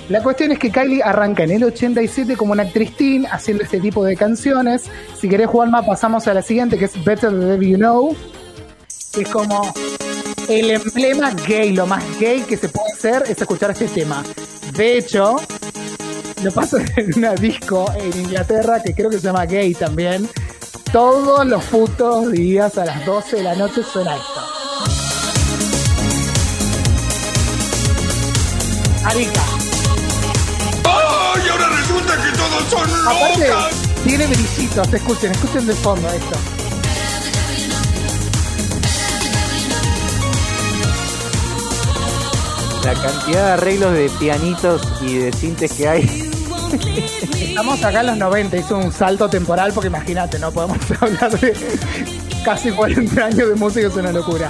La 0.09 0.23
cuestión 0.23 0.53
es 0.53 0.59
que 0.59 0.71
Kylie 0.71 1.03
arranca 1.03 1.43
en 1.43 1.51
el 1.51 1.65
87 1.65 2.37
como 2.37 2.53
una 2.53 2.63
actriz 2.63 2.95
teen 2.95 3.25
haciendo 3.25 3.63
este 3.63 3.81
tipo 3.81 4.05
de 4.05 4.15
canciones. 4.15 4.85
Si 5.19 5.27
querés, 5.27 5.47
Juanma, 5.47 5.85
pasamos 5.85 6.27
a 6.27 6.33
la 6.33 6.41
siguiente 6.41 6.77
que 6.77 6.85
es 6.85 7.03
Better 7.03 7.33
Devil 7.33 7.69
You 7.71 7.77
Know. 7.77 8.15
Es 9.19 9.27
como 9.27 9.73
el 10.47 10.71
emblema 10.71 11.31
gay, 11.45 11.73
lo 11.73 11.85
más 11.85 12.03
gay 12.19 12.41
que 12.41 12.55
se 12.55 12.69
puede 12.69 12.87
hacer 12.93 13.23
es 13.27 13.41
escuchar 13.41 13.71
este 13.71 13.87
tema. 13.87 14.23
De 14.77 14.97
hecho, 14.97 15.35
lo 16.41 16.51
paso 16.53 16.77
en 16.95 17.17
una 17.17 17.33
disco 17.33 17.91
en 17.97 18.21
Inglaterra 18.21 18.81
que 18.81 18.93
creo 18.93 19.09
que 19.09 19.17
se 19.17 19.27
llama 19.27 19.45
Gay 19.45 19.73
también. 19.73 20.29
Todos 20.93 21.45
los 21.45 21.63
putos 21.65 22.31
días 22.31 22.77
a 22.77 22.85
las 22.85 23.05
12 23.05 23.37
de 23.37 23.43
la 23.43 23.55
noche 23.55 23.83
suena 23.83 24.15
esto. 24.15 24.41
Arica. 29.03 29.56
Que 32.07 32.37
todos 32.37 32.63
son 32.69 33.07
Aparte, 33.07 33.47
locas. 33.49 33.75
tiene 34.03 34.27
brillitos. 34.27 34.93
Escuchen, 34.93 35.31
escuchen 35.31 35.67
de 35.67 35.73
fondo 35.73 36.07
esto. 36.09 36.37
La 42.83 42.93
cantidad 42.93 43.45
de 43.45 43.51
arreglos 43.51 43.93
de 43.93 44.09
pianitos 44.17 44.81
y 45.01 45.17
de 45.17 45.33
sintes 45.33 45.73
que 45.73 45.87
hay. 45.89 46.31
Estamos 47.41 47.83
acá 47.83 47.99
en 48.01 48.07
los 48.07 48.17
90, 48.17 48.57
hizo 48.57 48.77
un 48.77 48.91
salto 48.91 49.29
temporal 49.29 49.71
porque 49.73 49.87
imagínate, 49.87 50.39
no 50.39 50.51
podemos 50.51 50.77
hablar 51.01 51.37
de 51.39 51.53
casi 52.45 52.71
40 52.71 53.25
años 53.25 53.49
de 53.49 53.55
música, 53.55 53.87
es 53.87 53.95
una 53.95 54.11
locura. 54.11 54.49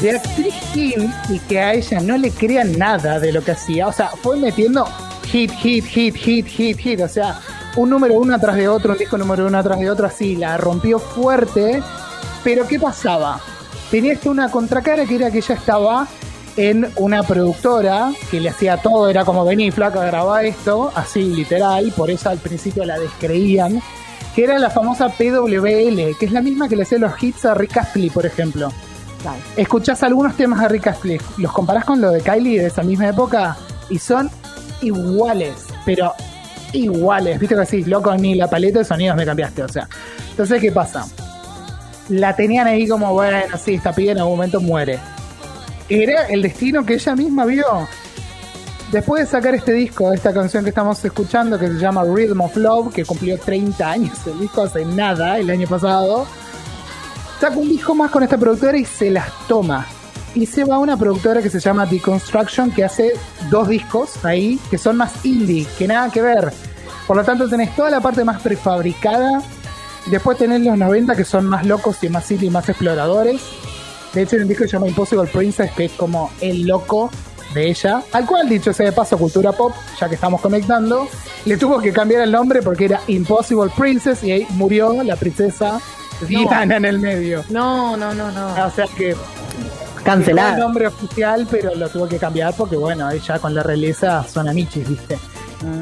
De 0.00 0.10
actriz 0.12 0.54
teen 0.74 1.12
y 1.28 1.38
que 1.40 1.58
a 1.58 1.74
ella 1.74 2.00
no 2.00 2.16
le 2.18 2.30
crean 2.30 2.78
nada 2.78 3.18
de 3.18 3.32
lo 3.32 3.42
que 3.42 3.52
hacía, 3.52 3.86
o 3.86 3.92
sea, 3.92 4.10
fue 4.22 4.36
metiendo 4.36 4.86
hit, 5.30 5.52
hit, 5.52 5.84
hit, 5.84 6.16
hit, 6.16 6.46
hit, 6.46 6.78
hit, 6.78 7.00
o 7.00 7.08
sea, 7.08 7.38
un 7.76 7.88
número 7.88 8.14
uno 8.14 8.34
atrás 8.34 8.56
de 8.56 8.68
otro, 8.68 8.92
un 8.92 8.98
disco 8.98 9.16
número 9.16 9.46
uno 9.46 9.58
atrás 9.58 9.78
de 9.78 9.88
otro, 9.88 10.06
así, 10.06 10.34
la 10.34 10.56
rompió 10.56 10.98
fuerte, 10.98 11.82
pero 12.42 12.66
¿qué 12.66 12.80
pasaba? 12.80 13.40
Tenía 13.90 14.14
esto 14.14 14.30
una 14.30 14.50
contracara 14.50 15.06
que 15.06 15.14
era 15.14 15.30
que 15.30 15.38
ella 15.38 15.54
estaba 15.54 16.08
en 16.56 16.90
una 16.96 17.22
productora 17.22 18.10
que 18.28 18.40
le 18.40 18.48
hacía 18.48 18.78
todo, 18.78 19.08
era 19.08 19.24
como 19.24 19.44
vení 19.44 19.70
flaca, 19.70 20.04
grabá 20.04 20.42
esto, 20.42 20.90
así 20.96 21.22
literal, 21.22 21.92
por 21.96 22.10
eso 22.10 22.28
al 22.28 22.38
principio 22.38 22.84
la 22.84 22.98
descreían, 22.98 23.80
que 24.34 24.44
era 24.44 24.58
la 24.58 24.70
famosa 24.70 25.10
PWL, 25.10 26.16
que 26.18 26.26
es 26.26 26.32
la 26.32 26.42
misma 26.42 26.68
que 26.68 26.74
le 26.74 26.82
hacía 26.82 26.98
los 26.98 27.22
hits 27.22 27.44
a 27.44 27.54
Rick 27.54 27.76
Astley, 27.76 28.10
por 28.10 28.26
ejemplo. 28.26 28.72
Claro. 29.22 29.38
Escuchás 29.56 30.02
algunos 30.02 30.36
temas 30.36 30.60
de 30.60 30.68
Rick 30.68 30.88
Astley, 30.88 31.20
los 31.36 31.52
comparás 31.52 31.84
con 31.84 32.00
lo 32.00 32.10
de 32.10 32.20
Kylie 32.20 32.60
de 32.60 32.66
esa 32.66 32.82
misma 32.82 33.08
época 33.08 33.56
y 33.90 33.98
son 33.98 34.30
iguales, 34.82 35.66
pero 35.84 36.14
iguales. 36.72 37.38
Viste 37.38 37.54
que 37.54 37.60
decís, 37.60 37.86
loco, 37.86 38.14
ni 38.16 38.34
la 38.34 38.48
paleta 38.48 38.80
de 38.80 38.84
sonidos 38.84 39.16
me 39.16 39.24
cambiaste, 39.24 39.62
o 39.62 39.68
sea. 39.68 39.88
Entonces, 40.30 40.60
¿qué 40.60 40.72
pasa? 40.72 41.06
La 42.08 42.34
tenían 42.34 42.66
ahí 42.66 42.88
como, 42.88 43.12
bueno, 43.12 43.56
sí, 43.62 43.74
esta 43.74 43.92
piba 43.92 44.12
en 44.12 44.18
algún 44.18 44.36
momento 44.36 44.60
muere. 44.60 44.98
Era 45.88 46.26
el 46.26 46.42
destino 46.42 46.84
que 46.84 46.94
ella 46.94 47.14
misma 47.14 47.44
vio. 47.44 47.88
Después 48.92 49.24
de 49.24 49.30
sacar 49.30 49.54
este 49.54 49.72
disco, 49.72 50.12
esta 50.12 50.32
canción 50.32 50.64
que 50.64 50.70
estamos 50.70 51.04
escuchando, 51.04 51.58
que 51.58 51.68
se 51.68 51.74
llama 51.74 52.02
Rhythm 52.04 52.40
of 52.40 52.56
Love, 52.56 52.92
que 52.92 53.04
cumplió 53.04 53.38
30 53.38 53.88
años 53.88 54.26
el 54.26 54.40
disco 54.40 54.62
hace 54.62 54.84
nada, 54.84 55.38
el 55.38 55.48
año 55.48 55.68
pasado, 55.68 56.26
saca 57.40 57.56
un 57.56 57.68
disco 57.68 57.94
más 57.94 58.10
con 58.10 58.24
esta 58.24 58.36
productora 58.36 58.76
y 58.76 58.84
se 58.84 59.10
las 59.10 59.28
toma. 59.46 59.86
Y 60.34 60.46
se 60.46 60.64
va 60.64 60.76
a 60.76 60.78
una 60.78 60.96
productora 60.96 61.42
que 61.42 61.50
se 61.50 61.60
llama 61.60 61.86
Deconstruction, 61.86 62.70
que 62.70 62.84
hace 62.84 63.12
dos 63.50 63.68
discos 63.68 64.24
ahí, 64.24 64.60
que 64.70 64.78
son 64.78 64.96
más 64.96 65.24
indie, 65.24 65.66
que 65.78 65.88
nada 65.88 66.10
que 66.10 66.22
ver. 66.22 66.52
Por 67.06 67.16
lo 67.16 67.24
tanto, 67.24 67.48
tenés 67.48 67.74
toda 67.74 67.90
la 67.90 68.00
parte 68.00 68.24
más 68.24 68.40
prefabricada. 68.40 69.42
Después 70.06 70.38
tenés 70.38 70.60
los 70.60 70.78
90, 70.78 71.16
que 71.16 71.24
son 71.24 71.46
más 71.46 71.66
locos 71.66 72.02
y 72.02 72.08
más 72.08 72.30
indie, 72.30 72.50
más 72.50 72.68
exploradores. 72.68 73.42
De 74.12 74.22
hecho, 74.22 74.36
hay 74.36 74.42
un 74.42 74.48
disco 74.48 74.64
que 74.64 74.68
se 74.68 74.76
llama 74.76 74.88
Impossible 74.88 75.26
Princess, 75.26 75.72
que 75.72 75.86
es 75.86 75.92
como 75.92 76.30
el 76.40 76.66
loco 76.66 77.10
de 77.54 77.68
ella. 77.68 78.02
Al 78.12 78.26
cual, 78.26 78.48
dicho 78.48 78.72
sea 78.72 78.86
de 78.86 78.92
paso, 78.92 79.18
cultura 79.18 79.52
pop, 79.52 79.72
ya 80.00 80.08
que 80.08 80.14
estamos 80.14 80.40
conectando, 80.40 81.08
le 81.44 81.56
tuvo 81.56 81.80
que 81.80 81.92
cambiar 81.92 82.22
el 82.22 82.32
nombre 82.32 82.62
porque 82.62 82.86
era 82.86 83.00
Impossible 83.08 83.70
Princess 83.76 84.22
y 84.22 84.32
ahí 84.32 84.46
murió 84.50 85.02
la 85.02 85.16
princesa 85.16 85.80
Diana 86.26 86.76
en 86.76 86.84
el 86.84 86.98
medio. 86.98 87.44
No, 87.48 87.96
no, 87.96 88.14
no, 88.14 88.30
no. 88.30 88.66
O 88.66 88.70
sea 88.70 88.86
que 88.86 89.16
Dejó 90.04 90.16
el 90.16 90.24
Cancelada. 90.24 90.56
nombre 90.56 90.86
oficial, 90.86 91.46
pero 91.50 91.74
lo 91.74 91.88
tuvo 91.88 92.08
que 92.08 92.18
cambiar 92.18 92.54
porque, 92.54 92.76
bueno, 92.76 93.06
ahí 93.06 93.20
ya 93.20 93.38
con 93.38 93.54
la 93.54 93.62
realeza 93.62 94.24
son 94.24 94.48
amichis, 94.48 94.88
¿viste? 94.88 95.18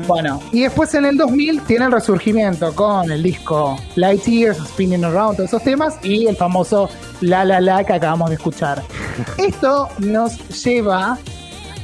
Bueno, 0.06 0.42
y 0.50 0.62
después 0.62 0.92
en 0.94 1.04
el 1.04 1.16
2000 1.16 1.62
tiene 1.62 1.84
el 1.84 1.92
resurgimiento 1.92 2.74
con 2.74 3.10
el 3.12 3.22
disco 3.22 3.78
Light 3.94 4.24
Years, 4.24 4.58
Spinning 4.58 5.04
Around, 5.04 5.36
todos 5.36 5.50
esos 5.50 5.62
temas, 5.62 5.98
y 6.02 6.26
el 6.26 6.36
famoso 6.36 6.88
La 7.20 7.44
La 7.44 7.60
La 7.60 7.84
que 7.84 7.92
acabamos 7.92 8.30
de 8.30 8.36
escuchar. 8.36 8.82
Esto 9.38 9.88
nos 9.98 10.36
lleva 10.64 11.16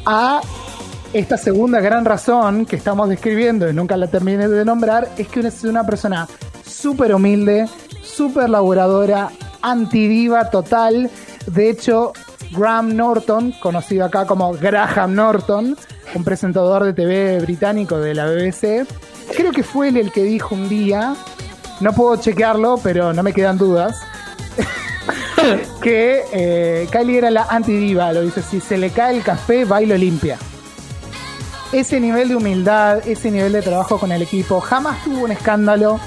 a 0.07 0.41
esta 1.12 1.37
segunda 1.37 1.81
gran 1.81 2.05
razón 2.05 2.67
que 2.67 2.75
estamos 2.75 3.09
describiendo 3.09 3.71
y 3.71 3.73
nunca 3.73 3.97
la 3.97 4.09
terminé 4.09 4.49
de 4.49 4.64
nombrar, 4.64 5.09
es 5.17 5.29
que 5.29 5.41
es 5.41 5.62
una 5.62 5.87
persona 5.87 6.26
súper 6.67 7.14
humilde, 7.14 7.69
súper 8.03 8.50
laboradora, 8.50 9.31
antidiva 9.62 10.50
total. 10.50 11.11
De 11.47 11.71
hecho, 11.71 12.12
Graham 12.53 12.97
Norton, 12.97 13.53
conocido 13.53 14.05
acá 14.05 14.27
como 14.27 14.53
Graham 14.53 15.15
Norton, 15.15 15.77
un 16.15 16.25
presentador 16.25 16.85
de 16.85 16.93
TV 16.93 17.41
británico 17.41 17.99
de 17.99 18.15
la 18.15 18.27
BBC, 18.27 18.87
creo 19.37 19.53
que 19.53 19.63
fue 19.63 19.89
él 19.89 19.97
el 19.97 20.13
que 20.13 20.23
dijo 20.23 20.55
un 20.55 20.69
día, 20.69 21.15
no 21.81 21.93
puedo 21.93 22.17
chequearlo, 22.17 22.79
pero 22.83 23.13
no 23.13 23.23
me 23.23 23.33
quedan 23.33 23.59
dudas, 23.59 24.01
que 25.83 26.23
eh, 26.33 26.89
Kylie 26.91 27.19
era 27.19 27.31
la 27.31 27.45
antidiva, 27.45 28.13
lo 28.13 28.23
dice, 28.23 28.43
si 28.43 28.61
se 28.61 28.77
le 28.77 28.91
cae 28.91 29.17
el 29.17 29.23
café, 29.23 29.65
va 29.65 29.83
y 29.83 29.87
lo 29.87 29.97
limpia. 29.97 30.39
ese 31.73 31.99
nivel 31.99 32.29
de 32.29 32.37
humildad, 32.37 33.07
ese 33.07 33.31
nivel 33.31 33.53
de 33.53 33.63
trabajo 33.63 33.99
con 33.99 34.13
el 34.13 34.23
equipo, 34.23 34.61
jamás 34.61 35.03
tuvo 35.03 35.25
un 35.25 35.33
escándalo, 35.33 35.99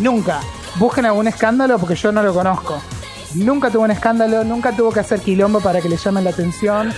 nunca. 0.00 0.40
Busquen 0.76 1.06
algún 1.06 1.26
escándalo 1.26 1.78
porque 1.78 1.94
yo 1.94 2.12
no 2.12 2.22
lo 2.22 2.34
conozco. 2.34 2.80
Nunca 3.34 3.70
tuvo 3.70 3.84
un 3.84 3.90
escándalo, 3.90 4.44
nunca 4.44 4.72
tuvo 4.72 4.92
que 4.92 5.00
hacer 5.00 5.20
quilombo 5.20 5.60
para 5.60 5.80
que 5.80 5.88
le 5.88 5.96
llamen 5.96 6.24
la 6.24 6.30
atención. 6.30 6.92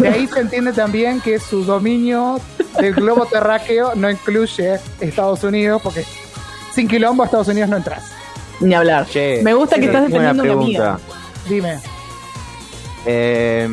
De 0.00 0.08
ahí 0.08 0.26
se 0.26 0.40
entiende 0.40 0.72
también 0.72 1.20
que 1.20 1.38
su 1.38 1.64
dominio 1.64 2.40
del 2.78 2.94
globo 2.94 3.26
terráqueo 3.26 3.94
no 3.94 4.10
incluye 4.10 4.78
Estados 5.00 5.42
Unidos, 5.44 5.80
porque 5.82 6.04
sin 6.72 6.88
quilombo 6.88 7.22
a 7.22 7.26
Estados 7.26 7.48
Unidos 7.48 7.70
no 7.70 7.76
entras. 7.76 8.12
Ni 8.60 8.74
hablar. 8.74 9.06
Che, 9.06 9.40
Me 9.42 9.54
gusta 9.54 9.76
que 9.76 9.86
estás 9.86 10.08
una 10.08 10.08
defendiendo 10.08 10.42
a 10.42 10.46
mi 10.46 10.52
amiga. 10.52 10.98
Dime. 11.48 11.80
Eh, 13.04 13.68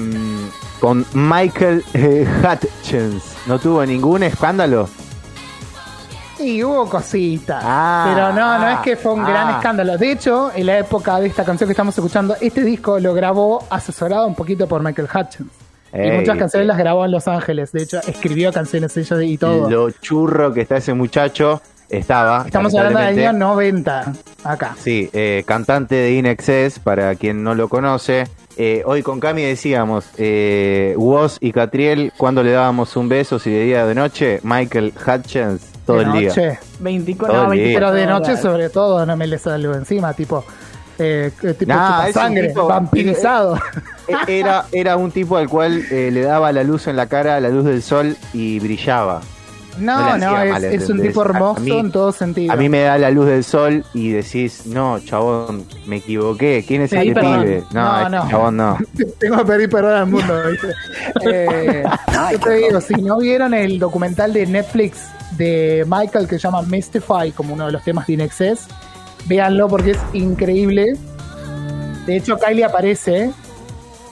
con 0.80 1.06
Michael 1.14 1.84
eh, 1.94 2.26
Hutchins, 2.42 3.24
¿no 3.46 3.60
tuvo 3.60 3.86
ningún 3.86 4.24
escándalo? 4.24 4.90
Y 6.40 6.64
hubo 6.64 6.90
cositas. 6.90 7.62
Ah, 7.66 8.12
pero 8.14 8.34
no, 8.34 8.60
no 8.60 8.70
es 8.70 8.80
que 8.80 8.96
fue 8.96 9.14
un 9.14 9.24
gran 9.24 9.48
ah. 9.48 9.52
escándalo. 9.58 9.98
De 9.98 10.12
hecho, 10.12 10.52
en 10.56 10.66
la 10.66 10.78
época 10.78 11.20
de 11.20 11.28
esta 11.28 11.44
canción 11.44 11.68
que 11.68 11.74
estamos 11.74 11.98
escuchando, 11.98 12.36
este 12.40 12.64
disco 12.64 13.00
lo 13.00 13.14
grabó 13.14 13.66
asesorado 13.70 14.28
un 14.28 14.36
poquito 14.36 14.68
por 14.68 14.82
Michael 14.82 15.08
Hutchins. 15.14 15.50
y 15.94 16.12
muchas 16.12 16.38
canciones 16.38 16.68
las 16.68 16.78
grabó 16.78 17.06
en 17.06 17.12
Los 17.12 17.28
Ángeles. 17.28 17.72
De 17.72 17.84
hecho, 17.84 18.00
escribió 18.08 18.54
canciones 18.54 18.96
ella 18.96 19.22
y 19.22 19.38
todo. 19.38 19.70
Lo 19.70 19.92
churro 19.92 20.54
que 20.54 20.62
está 20.62 20.78
ese 20.78 20.94
muchacho 20.94 21.62
estaba. 21.90 22.44
Estamos 22.46 22.74
hablando 22.76 23.00
del 23.00 23.08
año 23.08 23.34
lamentablemente, 23.34 23.92
90 23.92 24.14
acá. 24.44 24.76
Sí, 24.80 25.10
eh, 25.14 25.44
cantante 25.46 25.96
de 25.96 26.14
Inexcess, 26.14 26.80
para 26.80 27.16
quien 27.16 27.44
no 27.44 27.56
lo 27.56 27.68
conoce. 27.68 28.26
Eh, 28.58 28.84
hoy 28.86 29.04
con 29.04 29.20
Cami 29.20 29.42
decíamos, 29.42 30.10
eh, 30.18 30.94
Woz 30.98 31.38
y 31.40 31.54
Catriel, 31.54 32.12
cuando 32.18 32.44
le 32.44 32.52
dábamos 32.52 32.96
un 32.98 33.08
beso, 33.08 33.40
si 33.40 33.50
de 33.52 33.64
día 33.64 33.86
o 33.86 33.88
de 33.88 33.96
noche, 33.96 34.40
Michael 34.44 34.94
Hutchins, 35.08 35.62
todo 35.94 35.98
De 35.98 36.04
el 36.04 36.12
día. 36.14 36.28
noche. 36.30 36.60
24, 36.80 37.36
Todo 37.36 37.46
no, 37.48 37.54
el 37.54 37.58
día. 37.60 37.66
24 37.68 37.80
Pero 37.80 37.94
de 37.94 38.06
noche, 38.20 38.38
sobre 38.42 38.70
todo, 38.70 39.06
no 39.06 39.18
me 39.18 39.26
le 39.28 39.38
salgo 39.40 39.74
encima, 39.74 40.14
tipo. 40.14 40.46
Eh, 41.02 41.32
tipo 41.58 41.66
Nah, 41.74 42.12
sangre, 42.12 42.50
tipo- 42.50 42.68
vampirizado. 42.68 43.58
E- 44.08 44.40
Era, 44.40 44.66
era 44.72 44.98
un 44.98 45.12
tipo 45.12 45.38
al 45.38 45.48
cual 45.50 45.82
eh, 45.92 46.10
le 46.12 46.22
daba 46.22 46.52
la 46.52 46.64
luz 46.64 46.88
en 46.88 46.96
la 46.98 47.08
cara, 47.08 47.40
la 47.40 47.50
luz 47.50 47.64
del 47.66 47.82
sol 47.82 48.18
y 48.34 48.60
brillaba. 48.60 49.22
No 49.80 50.18
No, 50.18 50.42
es, 50.42 50.50
mal, 50.52 50.64
es 50.64 50.90
un 50.90 51.02
tipo 51.02 51.22
hermoso 51.24 51.60
mí- 51.62 51.72
en 51.78 51.92
todo 51.92 52.12
sentido. 52.12 52.52
A 52.54 52.56
mí 52.56 52.70
me 52.70 52.82
da 52.82 52.98
la 52.98 53.10
luz 53.12 53.26
del 53.28 53.44
sol 53.44 53.84
y 53.94 54.12
decís, 54.12 54.66
no, 54.66 55.00
chabón, 55.00 55.66
me 55.86 55.98
equivoqué. 55.98 56.64
¿Quién 56.68 56.82
es 56.84 56.90
Pedí 56.92 57.10
este 57.10 57.22
perdón. 57.22 57.44
pibe? 57.44 57.64
No, 57.72 57.82
No, 57.84 57.98
este 58.02 58.10
no. 58.18 58.30
chabón 58.30 58.58
no. 58.58 58.78
Tengo 59.20 59.38
que 59.38 59.46
pedir 59.46 59.70
perdón 59.70 59.94
al 59.94 60.06
mundo. 60.08 60.34
Eh, 61.26 61.84
yo 62.32 62.40
te 62.40 62.54
digo, 62.56 62.82
si 62.82 62.94
no 62.96 63.18
vieron 63.20 63.54
el 63.54 63.80
documental 63.80 64.32
de 64.34 64.46
Netflix 64.46 65.08
de 65.38 65.86
Michael 65.88 66.28
que 66.28 66.36
se 66.36 66.42
llama 66.44 66.62
Mystify, 66.64 67.32
como 67.36 67.54
uno 67.54 67.66
de 67.68 67.72
los 67.72 67.84
temas 67.84 68.08
de 68.08 68.14
Inexcess, 68.14 68.68
véanlo 69.26 69.68
porque 69.68 69.92
es 69.92 70.00
increíble. 70.14 70.96
De 72.06 72.18
hecho, 72.18 72.38
Kylie 72.38 72.64
aparece 72.66 73.32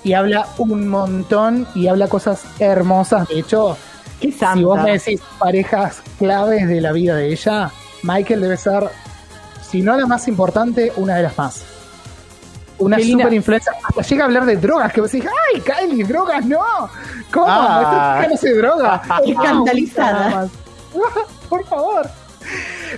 y 0.04 0.14
habla 0.14 0.48
un 0.58 0.88
montón 0.88 1.68
y 1.76 1.88
habla 1.88 2.08
cosas 2.08 2.44
hermosas. 2.60 3.28
De 3.28 3.40
hecho, 3.40 3.78
Qué 4.20 4.32
si 4.32 4.64
vos 4.64 4.82
me 4.82 4.94
decís 4.94 5.22
parejas 5.38 6.02
claves 6.18 6.68
de 6.68 6.82
la 6.82 6.92
vida 6.92 7.16
de 7.16 7.32
ella, 7.32 7.72
Michael 8.04 8.42
debe 8.42 8.58
ser, 8.58 8.90
si 9.70 9.82
no 9.82 9.96
la 9.96 10.06
más 10.06 10.28
importante, 10.28 10.92
una 10.96 11.16
de 11.16 11.24
las 11.24 11.38
más. 11.38 11.64
Una 12.80 13.00
super 13.00 13.34
influencia. 13.34 13.74
Hasta 13.84 14.02
llega 14.02 14.24
a 14.24 14.26
hablar 14.28 14.46
de 14.46 14.58
drogas, 14.58 14.94
que 14.94 15.02
vos 15.02 15.12
decís, 15.12 15.28
¡ay, 15.54 15.62
Kylie, 15.62 16.04
drogas 16.04 16.46
no! 16.46 16.60
¿Cómo? 17.32 17.46
Ah. 17.48 18.18
Chica 18.18 18.30
no 18.30 18.38
se 18.38 18.54
droga. 18.54 19.02
Escandalizada. 19.26 20.48
Por 21.50 21.66
favor. 21.66 22.10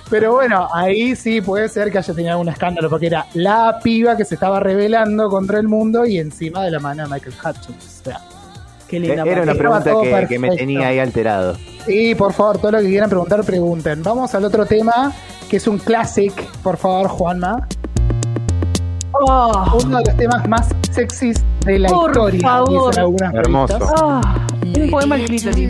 Pero 0.08 0.32
bueno, 0.32 0.68
ahí 0.72 1.16
sí 1.16 1.40
puede 1.40 1.68
ser 1.68 1.90
que 1.90 1.98
haya 1.98 2.14
tenido 2.14 2.32
algún 2.32 2.48
escándalo, 2.48 2.88
porque 2.88 3.06
era 3.06 3.26
la 3.34 3.80
piba 3.82 4.16
que 4.16 4.24
se 4.24 4.34
estaba 4.34 4.60
rebelando 4.60 5.28
contra 5.28 5.58
el 5.58 5.66
mundo 5.66 6.06
y 6.06 6.18
encima 6.18 6.64
de 6.64 6.70
la 6.70 6.78
mano 6.78 7.04
de 7.04 7.08
Michael 7.08 7.34
Hutchins. 7.44 8.00
O 8.00 8.04
sea, 8.04 8.20
Qué 8.90 8.98
linda. 8.98 9.22
Era 9.24 9.42
una 9.42 9.54
pregunta 9.54 9.92
que, 10.02 10.26
que 10.26 10.38
me 10.40 10.50
tenía 10.56 10.88
ahí 10.88 10.98
alterado. 10.98 11.56
Sí, 11.86 12.14
por 12.16 12.32
favor, 12.32 12.58
todo 12.58 12.72
lo 12.72 12.78
que 12.80 12.88
quieran 12.88 13.08
preguntar, 13.08 13.44
pregunten. 13.44 14.02
Vamos 14.02 14.34
al 14.34 14.44
otro 14.44 14.66
tema, 14.66 15.12
que 15.48 15.58
es 15.58 15.66
un 15.68 15.78
classic, 15.78 16.32
por 16.62 16.76
favor, 16.76 17.08
Juanma. 17.08 17.66
Oh, 19.12 19.78
Uno 19.84 19.98
de 19.98 20.04
los 20.06 20.16
temas 20.16 20.48
más 20.48 20.68
sexys 20.90 21.42
de 21.64 21.78
la 21.78 21.88
Por 21.88 22.10
historia. 22.10 22.40
favor. 22.40 22.94
Hermoso. 23.34 23.78
ah, 23.96 24.46
un 24.64 24.90
poema 24.90 25.14
al 25.16 25.24
clítoris. 25.24 25.68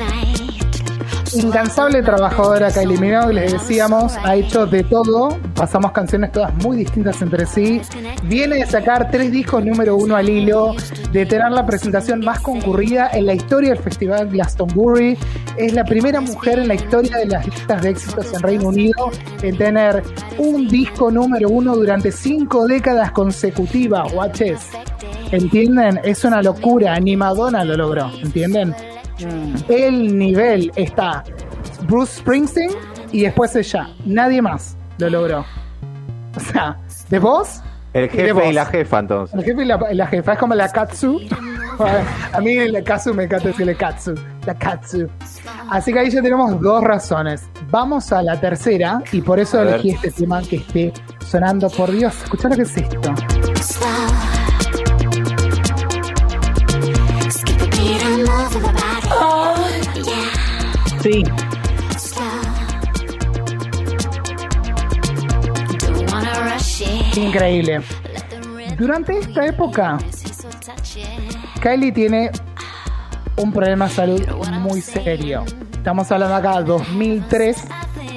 Incansable 1.32 2.02
trabajadora 2.02 2.72
Kylie 2.72 2.98
Minogue, 2.98 3.32
les 3.32 3.52
decíamos, 3.52 4.16
ha 4.24 4.34
hecho 4.34 4.66
de 4.66 4.82
todo. 4.82 5.38
Pasamos 5.54 5.92
canciones 5.92 6.32
todas 6.32 6.52
muy 6.64 6.78
distintas 6.78 7.22
entre 7.22 7.46
sí. 7.46 7.80
Viene 8.24 8.56
de 8.56 8.66
sacar 8.66 9.10
tres 9.10 9.30
discos 9.30 9.64
número 9.64 9.96
uno 9.96 10.16
al 10.16 10.28
hilo, 10.28 10.74
de 11.12 11.26
tener 11.26 11.52
la 11.52 11.64
presentación 11.64 12.20
más 12.20 12.40
concurrida 12.40 13.10
en 13.12 13.26
la 13.26 13.34
historia 13.34 13.70
del 13.70 13.78
festival 13.78 14.28
Glastonbury. 14.28 15.16
Es 15.56 15.72
la 15.72 15.84
primera 15.84 16.20
mujer 16.20 16.58
en 16.58 16.68
la 16.68 16.74
historia 16.74 17.18
de 17.18 17.26
las 17.26 17.46
listas 17.46 17.82
de 17.82 17.90
éxitos 17.90 18.32
en 18.34 18.42
Reino 18.42 18.68
Unido 18.68 19.10
en 19.42 19.56
tener 19.56 20.02
un 20.38 20.66
disco 20.66 21.10
número 21.10 21.48
uno 21.48 21.76
durante 21.76 22.10
cinco 22.10 22.66
décadas 22.66 23.12
consecutivas, 23.12 24.12
guaches. 24.12 24.68
¿Entienden? 25.30 26.00
Es 26.02 26.24
una 26.24 26.42
locura. 26.42 26.98
Ni 26.98 27.16
Madonna 27.16 27.64
lo 27.64 27.76
logró, 27.76 28.10
¿entienden? 28.20 28.74
El 29.68 30.16
nivel 30.18 30.70
está 30.76 31.24
Bruce 31.82 32.18
Springsteen 32.20 32.70
y 33.12 33.22
después 33.22 33.54
ella. 33.56 33.88
Nadie 34.04 34.42
más 34.42 34.76
lo 34.98 35.10
logró. 35.10 35.44
O 36.36 36.40
sea, 36.40 36.76
de 37.08 37.18
vos, 37.18 37.60
El 37.92 38.02
de 38.02 38.08
jefe 38.10 38.32
vos. 38.32 38.44
y 38.46 38.52
la 38.52 38.66
jefa, 38.66 38.98
entonces. 39.00 39.34
el 39.36 39.44
jefe 39.44 39.62
y 39.62 39.64
la, 39.64 39.78
la 39.92 40.06
jefa 40.06 40.32
es 40.34 40.38
como 40.38 40.54
la 40.54 40.68
Katsu. 40.68 41.20
A 42.32 42.40
mí 42.40 42.56
la 42.68 42.82
Katsu 42.84 43.14
me 43.14 43.24
encanta 43.24 43.48
decirle 43.48 43.74
Katsu. 43.74 44.14
La 44.46 44.54
Katsu. 44.54 45.08
Así 45.70 45.92
que 45.92 45.98
ahí 46.00 46.10
ya 46.10 46.20
tenemos 46.20 46.60
dos 46.60 46.84
razones. 46.84 47.42
Vamos 47.70 48.12
a 48.12 48.22
la 48.22 48.38
tercera 48.38 49.02
y 49.12 49.22
por 49.22 49.40
eso 49.40 49.58
A 49.58 49.62
ver. 49.64 49.74
elegí 49.74 49.90
este 49.90 50.10
tema 50.10 50.42
que 50.42 50.56
esté 50.56 50.92
sonando. 51.26 51.70
Por 51.70 51.90
Dios, 51.90 52.14
escucha 52.22 52.48
lo 52.50 52.56
que 52.56 52.62
es 52.62 52.76
esto. 52.76 53.00
Sí. 61.02 61.24
Increíble. 67.16 67.80
Durante 68.78 69.18
esta 69.18 69.46
época, 69.46 69.98
Kylie 71.62 71.92
tiene 71.92 72.30
un 73.36 73.52
problema 73.52 73.86
de 73.86 73.90
salud 73.94 74.28
muy 74.60 74.80
serio. 74.80 75.44
Estamos 75.72 76.10
hablando 76.12 76.34
acá 76.34 76.62
2003, 76.62 77.64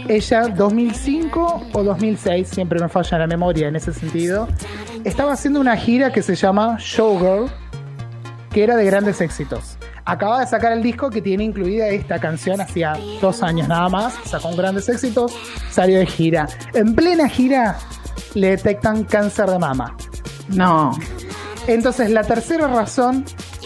ella 0.09 0.49
2005 0.49 1.67
o 1.71 1.83
2006, 1.83 2.47
siempre 2.47 2.79
me 2.79 2.89
falla 2.89 3.19
la 3.19 3.27
memoria 3.27 3.69
en 3.69 3.77
ese 3.77 3.93
sentido, 3.93 4.49
estaba 5.05 5.33
haciendo 5.33 5.61
una 5.61 5.77
gira 5.77 6.11
que 6.11 6.21
se 6.21 6.35
llama 6.35 6.77
Showgirl, 6.79 7.49
que 8.51 8.63
era 8.63 8.75
de 8.75 8.85
grandes 8.85 9.21
éxitos. 9.21 9.72
Acaba 10.05 10.41
de 10.41 10.47
sacar 10.47 10.73
el 10.73 10.83
disco 10.83 11.09
que 11.09 11.21
tiene 11.21 11.45
incluida 11.45 11.87
esta 11.87 12.19
canción 12.19 12.59
hacía 12.59 12.97
dos 13.21 13.41
años 13.41 13.67
nada 13.67 13.87
más, 13.87 14.13
sacó 14.25 14.49
un 14.49 14.57
grandes 14.57 14.89
éxitos, 14.89 15.33
salió 15.71 15.99
de 15.99 16.05
gira. 16.05 16.47
En 16.73 16.93
plena 16.93 17.29
gira 17.29 17.77
le 18.33 18.49
detectan 18.51 19.05
cáncer 19.05 19.49
de 19.49 19.59
mama. 19.59 19.95
No. 20.49 20.91
Entonces, 21.67 22.09
la 22.09 22.23
tercera 22.23 22.67
razón 22.67 23.23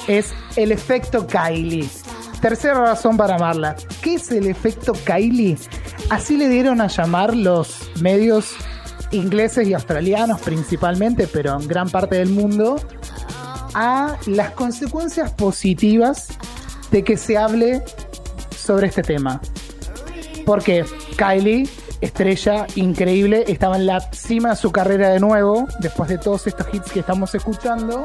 es 0.07 0.33
el 0.55 0.71
efecto 0.71 1.25
Kylie. 1.25 1.89
Tercera 2.41 2.75
razón 2.75 3.17
para 3.17 3.35
amarla. 3.35 3.75
¿Qué 4.01 4.15
es 4.15 4.31
el 4.31 4.45
efecto 4.45 4.93
Kylie? 4.93 5.57
Así 6.09 6.37
le 6.37 6.47
dieron 6.49 6.81
a 6.81 6.87
llamar 6.87 7.35
los 7.35 7.89
medios 7.99 8.55
ingleses 9.11 9.67
y 9.67 9.73
australianos 9.73 10.41
principalmente, 10.41 11.27
pero 11.27 11.59
en 11.59 11.67
gran 11.67 11.89
parte 11.89 12.17
del 12.17 12.29
mundo, 12.29 12.79
a 13.79 14.17
las 14.25 14.51
consecuencias 14.51 15.31
positivas 15.33 16.29
de 16.89 17.03
que 17.03 17.15
se 17.15 17.37
hable 17.37 17.83
sobre 18.49 18.87
este 18.87 19.03
tema. 19.03 19.39
Porque 20.47 20.83
Kylie, 21.15 21.69
estrella 22.01 22.65
increíble, 22.73 23.45
estaba 23.47 23.75
en 23.75 23.85
la 23.85 24.01
cima 24.11 24.49
de 24.49 24.55
su 24.55 24.71
carrera 24.71 25.09
de 25.09 25.19
nuevo, 25.19 25.67
después 25.79 26.09
de 26.09 26.17
todos 26.17 26.47
estos 26.47 26.65
hits 26.73 26.91
que 26.91 27.01
estamos 27.01 27.35
escuchando. 27.35 28.01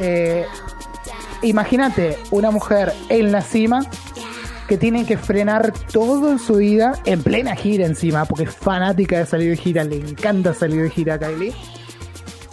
Eh, 0.00 0.44
Imagínate 1.42 2.18
una 2.32 2.50
mujer 2.50 2.92
en 3.08 3.30
la 3.30 3.42
cima 3.42 3.82
que 4.66 4.76
tiene 4.76 5.06
que 5.06 5.16
frenar 5.16 5.72
todo 5.92 6.32
en 6.32 6.40
su 6.40 6.56
vida, 6.56 6.94
en 7.04 7.22
plena 7.22 7.54
gira 7.54 7.86
encima, 7.86 8.24
porque 8.24 8.44
es 8.44 8.54
fanática 8.54 9.18
de 9.18 9.26
salir 9.26 9.50
de 9.50 9.56
gira, 9.56 9.84
le 9.84 9.96
encanta 9.96 10.52
salir 10.52 10.82
de 10.82 10.90
gira 10.90 11.14
a 11.14 11.18
Kylie. 11.18 11.54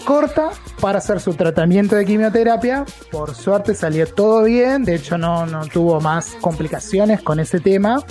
Corta 0.05 0.51
para 0.79 0.99
hacer 0.99 1.19
su 1.19 1.33
tratamiento 1.33 1.95
de 1.95 2.05
quimioterapia. 2.05 2.85
Por 3.11 3.35
suerte 3.35 3.75
salió 3.75 4.07
todo 4.07 4.43
bien, 4.43 4.83
de 4.83 4.95
hecho 4.95 5.17
no, 5.17 5.45
no 5.45 5.65
tuvo 5.65 5.99
más 5.99 6.37
complicaciones 6.39 7.21
con 7.21 7.39
ese 7.39 7.59
tema. 7.59 8.03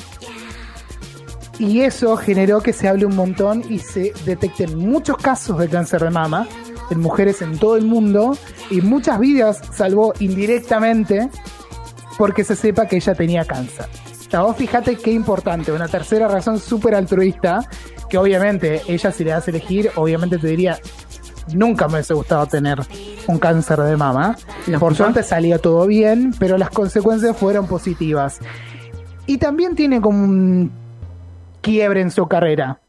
Y 1.59 1.83
eso 1.83 2.16
generó 2.16 2.61
que 2.61 2.72
se 2.72 2.88
hable 2.88 3.07
un 3.07 3.14
montón 3.14 3.62
y 3.70 3.78
se 3.78 4.12
detecten 4.26 4.76
muchos 4.76 5.16
casos 5.16 5.59
de 5.59 5.68
cáncer 5.68 6.02
de 6.02 6.11
mama 6.11 6.48
en 6.90 7.00
mujeres 7.00 7.40
en 7.42 7.59
todo 7.59 7.76
el 7.76 7.85
mundo 7.87 8.37
y 8.70 8.80
muchas 8.80 9.18
vidas 9.20 9.61
salvó 9.72 10.12
indirectamente 10.18 11.30
porque 12.18 12.44
se 12.44 12.57
sepa 12.57 12.87
que 12.87 12.96
ella 12.96 13.14
tenía 13.14 13.44
cáncer. 13.44 13.87
Vos 14.42 14.57
fíjate 14.57 14.96
qué 14.96 15.12
importante, 15.12 15.70
una 15.70 15.87
tercera 15.87 16.26
razón 16.26 16.59
súper 16.59 16.96
altruista, 16.96 17.68
que 18.09 18.18
obviamente 18.18 18.83
ella 18.88 19.12
si 19.12 19.22
le 19.22 19.30
das 19.30 19.46
a 19.46 19.50
elegir, 19.50 19.92
obviamente 19.94 20.38
te 20.38 20.48
diría, 20.48 20.78
nunca 21.52 21.87
me 21.88 21.94
hubiese 21.94 22.14
gustado 22.14 22.46
tener 22.46 22.78
un 23.26 23.38
cáncer 23.38 23.80
de 23.80 23.96
mama. 23.96 24.37
Por 24.78 24.94
suerte 24.94 25.22
salió 25.22 25.59
todo 25.59 25.87
bien, 25.87 26.35
pero 26.38 26.59
las 26.59 26.70
consecuencias 26.70 27.37
fueron 27.37 27.66
positivas. 27.66 28.38
Y 29.26 29.38
también 29.38 29.74
tiene 29.74 30.00
como 30.00 30.22
un 30.22 30.70
quiebre 31.61 32.00
en 32.00 32.11
su 32.11 32.26
carrera, 32.26 32.80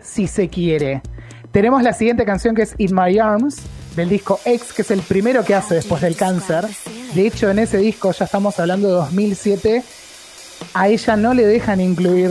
si 0.00 0.26
se 0.26 0.48
quiere. 0.48 1.02
Tenemos 1.50 1.82
la 1.82 1.92
siguiente 1.92 2.24
canción 2.24 2.54
que 2.54 2.62
es 2.62 2.74
In 2.78 2.94
My 2.94 3.18
Arms, 3.18 3.62
del 3.96 4.08
disco 4.08 4.40
X, 4.44 4.72
que 4.72 4.82
es 4.82 4.90
el 4.90 5.00
primero 5.00 5.44
que 5.44 5.54
hace 5.54 5.74
después 5.74 6.00
del 6.02 6.16
cáncer. 6.16 6.66
De 7.14 7.26
hecho, 7.26 7.50
en 7.50 7.58
ese 7.58 7.78
disco, 7.78 8.12
ya 8.12 8.24
estamos 8.24 8.58
hablando 8.58 8.88
de 8.88 8.94
2007, 8.94 9.82
a 10.74 10.88
ella 10.88 11.16
no 11.16 11.34
le 11.34 11.46
dejan 11.46 11.80
incluir 11.80 12.30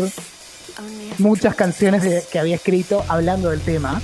muchas 1.19 1.55
canciones 1.55 2.27
que 2.27 2.39
había 2.39 2.55
escrito 2.55 3.03
hablando 3.07 3.49
del 3.49 3.61
tema. 3.61 4.01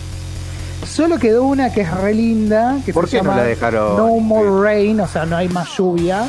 Solo 0.85 1.17
quedó 1.19 1.43
una 1.43 1.71
que 1.71 1.81
es 1.81 1.91
re 1.91 2.13
linda, 2.13 2.77
que 2.85 2.93
¿Por 2.93 3.07
se 3.09 3.17
qué 3.17 3.23
no 3.23 3.35
la 3.35 3.43
dejaron? 3.43 3.97
No 3.97 4.15
More 4.19 4.61
Rain, 4.61 4.99
o 5.01 5.07
sea, 5.07 5.25
no 5.25 5.35
hay 5.37 5.49
más 5.49 5.67
lluvia. 5.77 6.25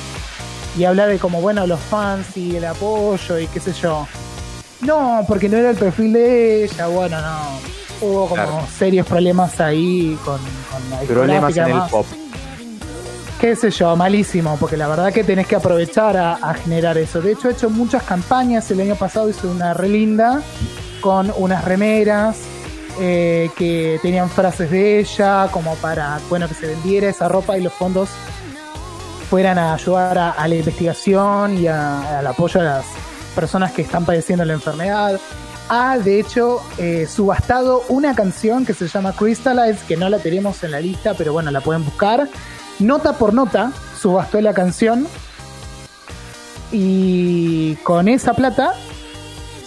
Y 0.77 0.85
habla 0.85 1.07
de 1.07 1.19
como, 1.19 1.41
bueno, 1.41 1.67
los 1.67 1.81
fans 1.81 2.37
y 2.37 2.57
el 2.57 2.65
apoyo 2.65 3.39
y 3.39 3.47
qué 3.49 3.61
sé 3.61 3.73
yo. 3.73 4.07
No, 4.81 5.25
porque 5.27 5.49
no 5.49 5.57
era 5.57 5.71
el 5.71 5.77
perfil 5.77 6.13
de 6.13 6.65
ella, 6.65 6.87
bueno, 6.87 7.21
no. 7.21 7.39
Hubo 8.01 8.29
como 8.29 8.35
Claro. 8.35 8.67
serios 8.79 9.07
problemas 9.07 9.61
ahí 9.61 10.17
con, 10.25 10.39
con 10.39 10.91
la 10.91 10.99
Problemas 11.01 11.57
en 11.57 11.67
el 11.69 11.83
pop. 11.91 12.07
Qué 13.41 13.55
sé 13.57 13.71
yo, 13.71 13.95
malísimo, 13.97 14.57
porque 14.59 14.77
la 14.77 14.89
verdad 14.89 15.13
que 15.13 15.25
tenés 15.25 15.47
que 15.47 15.57
aprovechar 15.57 16.17
a, 16.17 16.35
a 16.35 16.55
generar 16.55 16.97
eso. 16.99 17.21
De 17.21 17.33
hecho, 17.33 17.49
he 17.49 17.53
hecho 17.53 17.71
muchas 17.71 18.03
campañas. 18.03 18.69
El 18.71 18.81
año 18.81 18.95
pasado 18.97 19.29
hice 19.29 19.47
una 19.47 19.75
re 19.75 19.89
linda 19.89 20.43
con 21.01 21.33
unas 21.37 21.65
remeras 21.65 22.37
eh, 23.01 23.51
que 23.57 23.99
tenían 24.03 24.29
frases 24.29 24.71
de 24.71 25.01
ella, 25.01 25.49
como 25.51 25.75
para, 25.77 26.21
bueno, 26.29 26.49
que 26.49 26.55
se 26.55 26.67
vendiera 26.67 27.09
esa 27.09 27.29
ropa 27.29 27.57
y 27.57 27.63
los 27.63 27.73
fondos 27.73 28.09
fueran 29.31 29.59
a 29.59 29.75
ayudar 29.75 30.19
a, 30.19 30.49
la 30.49 30.55
investigación 30.55 31.59
y 31.59 31.67
al 31.67 32.27
apoyo 32.27 32.61
a 32.61 32.65
las 32.65 32.87
personas 33.35 33.73
que 33.73 33.83
están 33.83 34.05
padeciendo 34.05 34.45
la 34.45 34.55
enfermedad. 34.55 35.21
Ha, 35.69 35.99
de 35.99 36.19
hecho, 36.19 36.63
eh, 36.79 37.07
subastado 37.07 37.85
una 37.89 38.15
canción 38.15 38.65
que 38.65 38.73
se 38.73 38.89
llama 38.89 39.13
Crystallize, 39.13 39.85
que 39.87 39.97
no 39.97 40.09
la 40.09 40.19
tenemos 40.19 40.65
en 40.65 40.71
la 40.71 40.81
lista, 40.81 41.15
pero 41.15 41.33
bueno, 41.33 41.51
la 41.51 41.61
pueden 41.61 41.85
buscar. 41.85 42.29
Nota 42.79 43.13
por 43.19 43.35
nota, 43.35 43.73
subastó 44.01 44.41
la 44.41 44.55
canción. 44.55 45.07
Y 46.73 47.77
con 47.77 48.09
esa 48.09 48.33
plata 48.35 48.75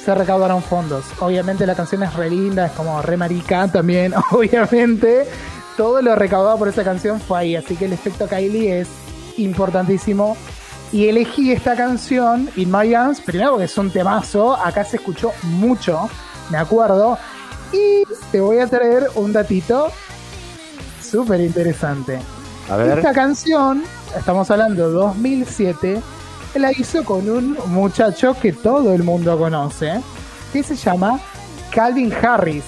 se 0.04 0.16
recaudaron 0.16 0.64
fondos. 0.64 1.06
Obviamente 1.20 1.66
la 1.66 1.76
canción 1.76 2.04
es 2.04 2.14
re 2.14 2.30
linda, 2.30 2.68
es 2.68 2.72
como 2.72 3.02
re 3.02 3.18
marica 3.18 3.68
también, 3.72 4.14
obviamente. 4.32 5.28
Todo 5.78 6.02
lo 6.02 6.16
recaudado 6.16 6.58
por 6.58 6.68
esa 6.68 6.84
canción 6.84 7.20
fue 7.20 7.40
ahí, 7.40 7.56
así 7.56 7.76
que 7.76 7.86
el 7.86 7.94
efecto 7.94 8.28
Kylie 8.28 8.82
es 8.82 8.88
importantísimo. 9.38 10.38
Y 10.92 11.08
elegí 11.08 11.54
esta 11.54 11.76
canción, 11.76 12.50
In 12.58 12.70
My 12.70 12.94
Arms, 12.94 13.22
primero 13.22 13.52
porque 13.52 13.66
es 13.66 13.78
un 13.78 13.90
temazo, 13.90 14.58
acá 14.58 14.84
se 14.84 14.98
escuchó 14.98 15.32
mucho, 15.44 16.10
me 16.50 16.58
acuerdo. 16.58 17.18
Y 17.72 18.04
te 18.32 18.42
voy 18.42 18.60
a 18.60 18.68
traer 18.68 19.08
un 19.16 19.32
datito 19.32 19.90
súper 21.02 21.40
interesante. 21.40 22.20
A 22.70 22.76
ver. 22.76 22.98
Esta 22.98 23.14
canción, 23.14 23.84
estamos 24.18 24.52
hablando 24.52 24.90
de 24.90 24.94
2007, 24.94 26.02
la 26.56 26.72
hizo 26.72 27.04
con 27.04 27.30
un 27.30 27.58
muchacho 27.68 28.36
que 28.40 28.54
todo 28.54 28.94
el 28.94 29.04
mundo 29.04 29.38
conoce, 29.38 30.02
que 30.52 30.64
se 30.64 30.76
llama 30.76 31.20
Calvin 31.74 32.14
Harris. 32.14 32.64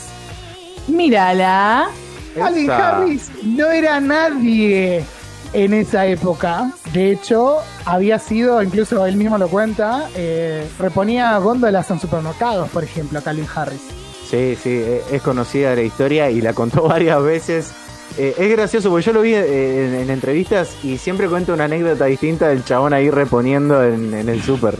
Mírala. 0.87 1.89
Calvin 2.35 2.63
Esa. 2.65 2.97
Harris 2.97 3.31
no 3.43 3.69
era 3.69 3.99
nadie 3.99 5.05
en 5.53 5.73
esa 5.73 6.05
época. 6.05 6.71
De 6.91 7.11
hecho, 7.11 7.57
había 7.85 8.19
sido, 8.19 8.61
incluso 8.61 9.05
él 9.05 9.15
mismo 9.15 9.37
lo 9.37 9.47
cuenta, 9.47 10.09
eh, 10.15 10.67
reponía 10.79 11.37
góndolas 11.37 11.89
en 11.91 11.99
supermercados, 11.99 12.69
por 12.69 12.83
ejemplo, 12.83 13.21
Calvin 13.21 13.47
Harris. 13.53 13.81
Sí, 14.29 14.57
sí, 14.61 14.69
eh, 14.71 15.03
es 15.11 15.21
conocida 15.21 15.75
la 15.75 15.83
historia 15.83 16.29
y 16.29 16.41
la 16.41 16.53
contó 16.53 16.83
varias 16.87 17.21
veces. 17.21 17.73
Eh, 18.17 18.35
es 18.37 18.51
gracioso 18.51 18.89
porque 18.89 19.05
yo 19.05 19.13
lo 19.13 19.21
vi 19.21 19.33
eh, 19.33 19.87
en, 19.87 19.95
en 19.95 20.09
entrevistas 20.09 20.75
y 20.83 20.97
siempre 20.97 21.27
cuenta 21.27 21.53
una 21.53 21.63
anécdota 21.63 22.05
distinta 22.05 22.47
del 22.49 22.63
chabón 22.63 22.93
ahí 22.93 23.09
reponiendo 23.09 23.83
en, 23.83 24.13
en 24.13 24.29
el 24.29 24.41
súper. 24.41 24.79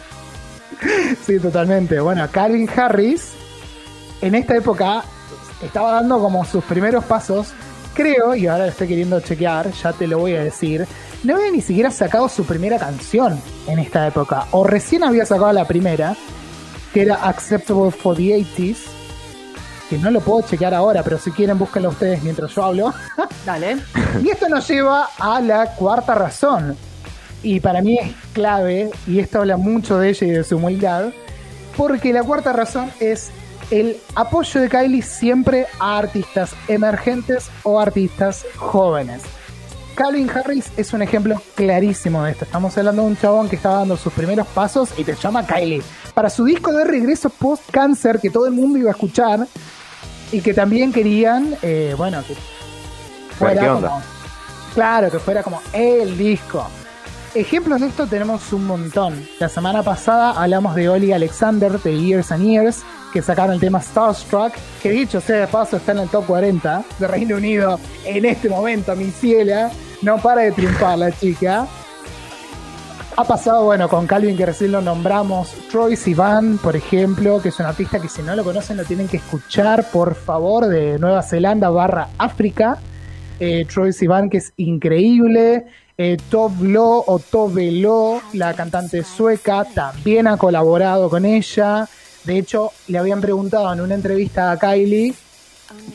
Sí, 1.26 1.40
totalmente. 1.40 2.00
Bueno, 2.00 2.28
Calvin 2.32 2.70
Harris 2.70 3.32
en 4.22 4.36
esta 4.36 4.56
época 4.56 5.04
estaba 5.62 5.94
dando 5.94 6.20
como 6.20 6.46
sus 6.46 6.64
primeros 6.64 7.04
pasos. 7.06 7.54
Creo, 7.94 8.36
y 8.36 8.48
ahora 8.48 8.66
lo 8.66 8.72
estoy 8.72 8.88
queriendo 8.88 9.20
chequear, 9.20 9.72
ya 9.72 9.94
te 9.94 10.08
lo 10.08 10.18
voy 10.18 10.34
a 10.36 10.44
decir. 10.44 10.86
No 11.24 11.36
había 11.36 11.52
ni 11.52 11.62
siquiera 11.62 11.92
sacado 11.92 12.28
su 12.28 12.44
primera 12.44 12.80
canción 12.80 13.40
en 13.68 13.80
esta 13.80 14.08
época. 14.08 14.48
O 14.52 14.64
recién 14.64 15.04
había 15.04 15.26
sacado 15.26 15.54
la 15.54 15.68
primera, 15.68 16.16
que 16.94 17.04
era 17.04 17.16
Acceptable 17.28 17.92
for 17.92 18.16
the 18.16 18.36
80s. 18.40 18.78
Que 19.94 20.00
no 20.00 20.10
lo 20.10 20.22
puedo 20.22 20.42
chequear 20.42 20.74
ahora, 20.74 21.04
pero 21.04 21.20
si 21.20 21.30
quieren 21.30 21.60
búsquenlo 21.60 21.90
ustedes 21.90 22.24
mientras 22.24 22.50
yo 22.56 22.64
hablo. 22.64 22.92
Dale. 23.46 23.78
Y 24.24 24.30
esto 24.32 24.50
nos 24.50 24.68
lleva 24.68 25.08
a 25.20 25.40
la 25.40 25.76
cuarta 25.76 26.16
razón. 26.16 26.76
Y 27.44 27.60
para 27.60 27.80
mí 27.84 28.00
es 28.02 28.12
clave, 28.34 28.90
y 29.06 29.20
esto 29.20 29.42
habla 29.42 29.56
mucho 29.56 30.00
de 30.00 30.10
ella 30.10 30.26
y 30.26 30.30
de 30.32 30.44
su 30.44 30.58
humildad, 30.58 31.12
porque 31.78 32.12
la 32.12 32.24
cuarta 32.24 32.54
razón 32.54 32.92
es 33.00 33.30
el 33.70 33.98
apoyo 34.16 34.62
de 34.62 34.68
Kylie 34.68 35.04
siempre 35.04 35.68
a 35.80 36.00
artistas 36.00 36.56
emergentes 36.68 37.52
o 37.62 37.80
artistas 37.80 38.44
jóvenes. 38.56 39.22
Calvin 39.94 40.28
Harris 40.28 40.72
es 40.76 40.92
un 40.94 41.04
ejemplo 41.04 41.40
clarísimo 41.54 42.24
de 42.24 42.32
esto. 42.32 42.46
Estamos 42.46 42.76
hablando 42.80 43.04
de 43.04 43.10
un 43.10 43.18
chabón 43.18 43.48
que 43.48 43.58
estaba 43.58 43.78
dando 43.78 43.96
sus 43.96 44.12
primeros 44.12 44.48
pasos 44.48 44.90
y 44.98 45.04
te 45.04 45.14
llama 45.14 45.46
Kylie. 45.46 45.84
Para 46.16 46.32
su 46.32 46.46
disco 46.46 46.72
de 46.72 46.84
regreso 46.84 47.30
post-cáncer 47.30 48.20
que 48.20 48.32
todo 48.32 48.48
el 48.48 48.54
mundo 48.54 48.80
iba 48.80 48.90
a 48.90 48.94
escuchar 48.94 49.48
y 50.34 50.42
que 50.42 50.54
también 50.54 50.92
querían, 50.92 51.56
eh, 51.62 51.94
bueno, 51.96 52.24
que 52.28 52.36
fuera 53.38 53.74
como, 53.74 54.02
claro, 54.74 55.12
que 55.12 55.20
fuera 55.20 55.44
como 55.44 55.62
el 55.72 56.18
disco. 56.18 56.68
Ejemplos 57.36 57.82
de 57.82 57.88
esto 57.88 58.08
tenemos 58.08 58.52
un 58.52 58.66
montón. 58.66 59.28
La 59.40 59.48
semana 59.48 59.84
pasada 59.84 60.32
hablamos 60.32 60.76
de 60.76 60.90
Oli 60.90 61.12
Alexander 61.12 61.80
de 61.80 62.00
Years 62.00 62.32
and 62.32 62.46
Years, 62.46 62.84
que 63.14 63.22
sacaron 63.22 63.54
el 63.54 63.60
tema 63.60 63.80
Starstruck, 63.80 64.54
que 64.82 64.90
dicho 64.90 65.22
sea 65.22 65.42
de 65.42 65.48
paso 65.48 65.78
está 65.78 65.92
en 65.92 66.00
el 66.00 66.10
top 66.10 66.26
40 66.26 66.84
de 66.98 67.08
Reino 67.08 67.36
Unido 67.36 67.80
en 68.04 68.26
este 68.26 68.50
momento, 68.50 68.96
mi 68.96 69.12
ciela. 69.12 69.72
No 70.02 70.18
para 70.18 70.42
de 70.42 70.52
triunfar 70.52 70.98
la 70.98 71.12
chica. 71.12 71.68
Ha 73.16 73.26
pasado, 73.26 73.66
bueno, 73.66 73.88
con 73.90 74.08
Calvin 74.08 74.36
que 74.36 74.46
recién 74.46 74.72
lo 74.72 74.82
nombramos, 74.82 75.52
Troy 75.70 75.96
Sivan, 75.96 76.58
por 76.58 76.76
ejemplo, 76.76 77.40
que 77.44 77.50
es 77.50 77.60
un 77.60 77.68
artista 77.68 78.00
que 78.00 78.10
si 78.10 78.24
no 78.24 78.36
lo 78.36 78.44
conocen 78.44 78.76
lo 78.76 78.86
tienen 78.86 79.08
que 79.08 79.18
escuchar, 79.18 79.92
por 79.92 80.16
favor, 80.16 80.66
de 80.66 80.98
Nueva 80.98 81.22
Zelanda 81.22 81.70
barra 81.70 82.10
África. 82.18 82.80
Eh, 83.40 83.66
Troy 83.72 83.94
Sivan, 83.94 84.32
que 84.32 84.38
es 84.38 84.54
increíble. 84.58 85.68
Eh, 85.96 86.18
Tove 86.32 86.76
o 86.76 87.20
Tove 87.20 87.72
Lo, 87.72 88.20
la 88.34 88.56
cantante 88.56 89.04
sueca, 89.04 89.64
también 89.64 90.26
ha 90.26 90.38
colaborado 90.38 91.08
con 91.08 91.24
ella. 91.24 91.88
De 92.24 92.40
hecho, 92.40 92.72
le 92.88 92.98
habían 92.98 93.22
preguntado 93.22 93.72
en 93.72 93.82
una 93.82 93.94
entrevista 93.94 94.52
a 94.52 94.58
Kylie 94.58 95.14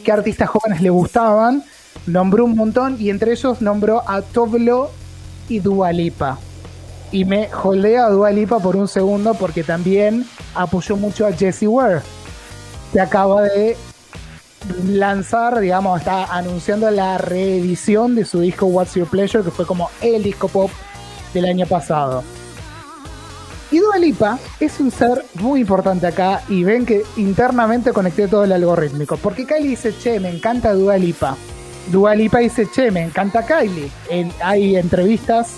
qué 0.04 0.12
artistas 0.12 0.48
jóvenes 0.50 0.82
le 0.82 0.90
gustaban. 0.90 1.64
Nombró 2.06 2.44
un 2.44 2.54
montón 2.54 2.96
y 3.00 3.10
entre 3.10 3.32
ellos 3.32 3.60
nombró 3.60 4.08
a 4.08 4.22
Tovlo 4.22 4.92
y 5.48 5.58
Dua 5.58 5.90
Lipa. 5.90 6.38
Y 7.10 7.24
me 7.24 7.48
holdea 7.62 8.06
a 8.06 8.10
Dua 8.10 8.30
Lipa 8.30 8.58
por 8.58 8.76
un 8.76 8.86
segundo 8.86 9.34
porque 9.34 9.64
también 9.64 10.26
apoyó 10.54 10.96
mucho 10.96 11.26
a 11.26 11.32
Jessie 11.32 11.66
Ware, 11.68 12.00
que 12.92 13.00
acaba 13.00 13.42
de 13.42 13.76
lanzar, 14.88 15.58
digamos, 15.60 16.00
está 16.00 16.24
anunciando 16.24 16.90
la 16.90 17.16
reedición 17.16 18.14
de 18.14 18.24
su 18.24 18.40
disco 18.40 18.66
What's 18.66 18.94
Your 18.94 19.08
Pleasure, 19.08 19.42
que 19.42 19.50
fue 19.50 19.66
como 19.66 19.90
el 20.02 20.22
disco 20.22 20.48
pop 20.48 20.70
del 21.32 21.46
año 21.46 21.66
pasado. 21.66 22.22
Y 23.70 23.78
Dua 23.78 23.98
Lipa 23.98 24.38
es 24.60 24.80
un 24.80 24.90
ser 24.90 25.24
muy 25.34 25.60
importante 25.60 26.06
acá 26.06 26.42
y 26.48 26.64
ven 26.64 26.86
que 26.86 27.02
internamente 27.16 27.92
conecté 27.92 28.26
todo 28.26 28.44
el 28.44 28.52
algorítmico. 28.52 29.16
Porque 29.18 29.46
Kylie 29.46 29.70
dice, 29.70 29.94
che, 29.98 30.18
me 30.20 30.30
encanta 30.30 30.72
Dua 30.72 30.96
Lipa. 30.96 31.36
Dua 31.92 32.14
Lipa 32.14 32.38
dice, 32.38 32.66
che, 32.74 32.90
me 32.90 33.02
encanta 33.02 33.44
Kylie. 33.46 33.90
En- 34.08 34.32
hay 34.42 34.76
entrevistas, 34.76 35.52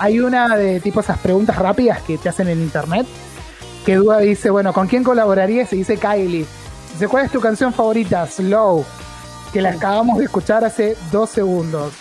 hay 0.00 0.18
una 0.18 0.56
de 0.56 0.80
tipo 0.80 1.00
esas 1.00 1.18
preguntas 1.18 1.56
rápidas 1.56 2.00
que 2.00 2.16
te 2.16 2.30
hacen 2.30 2.48
en 2.48 2.60
internet, 2.60 3.06
que 3.84 3.96
Dua 3.96 4.18
dice, 4.18 4.48
bueno, 4.48 4.72
¿con 4.72 4.86
quién 4.88 5.04
colaborarías? 5.04 5.72
Y 5.74 5.76
dice 5.76 5.98
Kylie. 5.98 6.46
Dice, 6.94 7.06
¿cuál 7.06 7.26
es 7.26 7.30
tu 7.30 7.38
canción 7.38 7.72
favorita? 7.74 8.26
Slow, 8.26 8.84
que 9.52 9.60
la 9.60 9.70
acabamos 9.70 10.18
de 10.18 10.24
escuchar 10.24 10.64
hace 10.64 10.96
dos 11.12 11.28
segundos. 11.28 11.92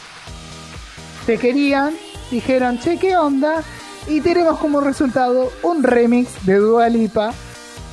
Te 1.26 1.38
querían, 1.38 1.94
dijeron, 2.32 2.80
che, 2.80 2.98
¿qué 2.98 3.18
onda? 3.18 3.64
Y 4.08 4.22
tenemos 4.22 4.58
como 4.60 4.80
resultado 4.80 5.52
un 5.62 5.84
remix 5.84 6.46
de 6.46 6.56
Dua 6.56 6.88
Lipa 6.88 7.34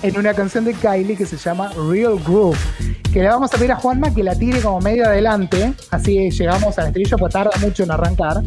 en 0.03 0.17
una 0.17 0.35
canción 0.35 0.65
de 0.65 0.75
Kylie 0.75 1.17
que 1.17 1.27
se 1.27 1.37
llama 1.37 1.73
Real 1.91 2.17
Groove. 2.25 2.59
Que 3.13 3.23
le 3.23 3.29
vamos 3.29 3.53
a 3.53 3.57
pedir 3.57 3.73
a 3.73 3.77
Juanma 3.77 4.15
que 4.15 4.23
la 4.23 4.37
tire 4.37 4.61
como 4.61 4.81
medio 4.81 5.05
adelante. 5.05 5.75
Así 5.91 6.31
llegamos 6.31 6.79
al 6.79 6.87
estribillo, 6.87 7.19
pues 7.19 7.33
tarda 7.33 7.51
mucho 7.61 7.83
en 7.83 7.91
arrancar. 7.91 8.43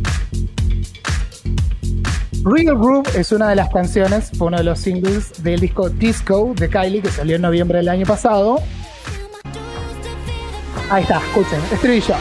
Real 2.45 2.78
Groove 2.78 3.19
es 3.19 3.32
una 3.32 3.49
de 3.49 3.56
las 3.56 3.69
canciones, 3.69 4.32
fue 4.38 4.47
uno 4.47 4.58
de 4.58 4.63
los 4.63 4.80
singles 4.80 5.43
del 5.43 5.60
disco 5.60 5.89
Disco 5.89 6.54
de 6.56 6.69
Kylie 6.69 7.02
que 7.02 7.10
salió 7.10 7.36
en 7.36 7.41
noviembre 7.41 7.80
del 7.80 7.89
año 7.89 8.06
pasado. 8.06 8.60
Ahí 10.89 11.04
está, 11.04 11.17
escuchen, 11.17 11.60
estribillo. 11.71 12.15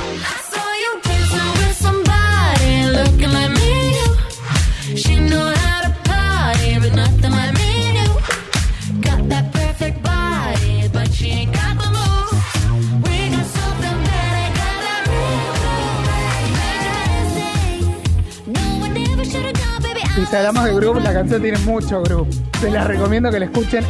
Y 20.21 20.27
si 20.27 20.35
hablamos 20.37 20.65
de 20.65 20.75
groove, 20.75 21.01
la 21.01 21.13
canción 21.13 21.41
tiene 21.41 21.59
mucho 21.59 22.03
groove. 22.03 22.29
Se 22.61 22.71
las 22.71 22.87
recomiendo 22.87 23.31
que 23.31 23.39
la 23.39 23.45
escuchen. 23.47 23.85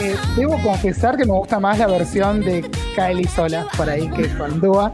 Eh, 0.00 0.16
debo 0.36 0.60
confesar 0.62 1.16
que 1.16 1.26
me 1.26 1.32
gusta 1.32 1.60
más 1.60 1.78
la 1.78 1.86
versión 1.86 2.40
de 2.40 2.62
Kylie 2.94 3.28
sola, 3.28 3.66
por 3.76 3.88
ahí, 3.88 4.08
que 4.10 4.28
con 4.36 4.60
Dua. 4.60 4.92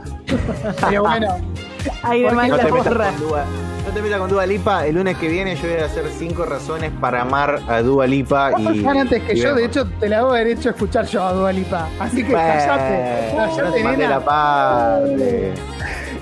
Pero 0.89 1.03
bueno, 1.03 1.37
Ahí 2.03 2.23
¿Por 2.23 2.31
demás 2.31 2.45
qué 2.45 2.51
No 2.51 2.57
la 2.57 2.65
te, 2.65 2.69
porra. 2.71 3.11
con 3.11 3.21
Dua, 3.21 3.45
no 3.87 3.93
te 3.93 4.03
metas 4.03 4.19
con 4.19 4.31
Dua 4.31 4.47
Lipa. 4.47 4.87
El 4.87 4.95
lunes 4.97 5.17
que 5.17 5.29
viene 5.29 5.57
yo 5.57 5.69
voy 5.69 5.79
a 5.79 5.87
hacer 5.87 6.05
cinco 6.17 6.45
razones 6.45 6.91
para 7.01 7.23
amar 7.23 7.61
a 7.69 7.83
Dua 7.83 8.07
Lipa. 8.07 8.53
y, 8.59 8.85
antes 8.87 9.23
que 9.23 9.35
y 9.35 9.41
yo, 9.41 9.55
de 9.55 9.65
hecho, 9.65 9.87
te 10.01 10.09
la 10.09 10.19
hago 10.19 10.33
derecho 10.33 10.69
a 10.69 10.73
escuchar 10.73 11.07
yo 11.07 11.25
a 11.25 11.33
Dua 11.33 11.53
Lipa. 11.53 11.89
Así 11.99 12.23
que 12.23 12.33
Bueno, 12.33 12.49
callate, 12.49 13.35
no 13.37 13.57
callate, 13.57 13.97
te 13.97 14.09
la 14.09 14.21
parte. 14.25 15.55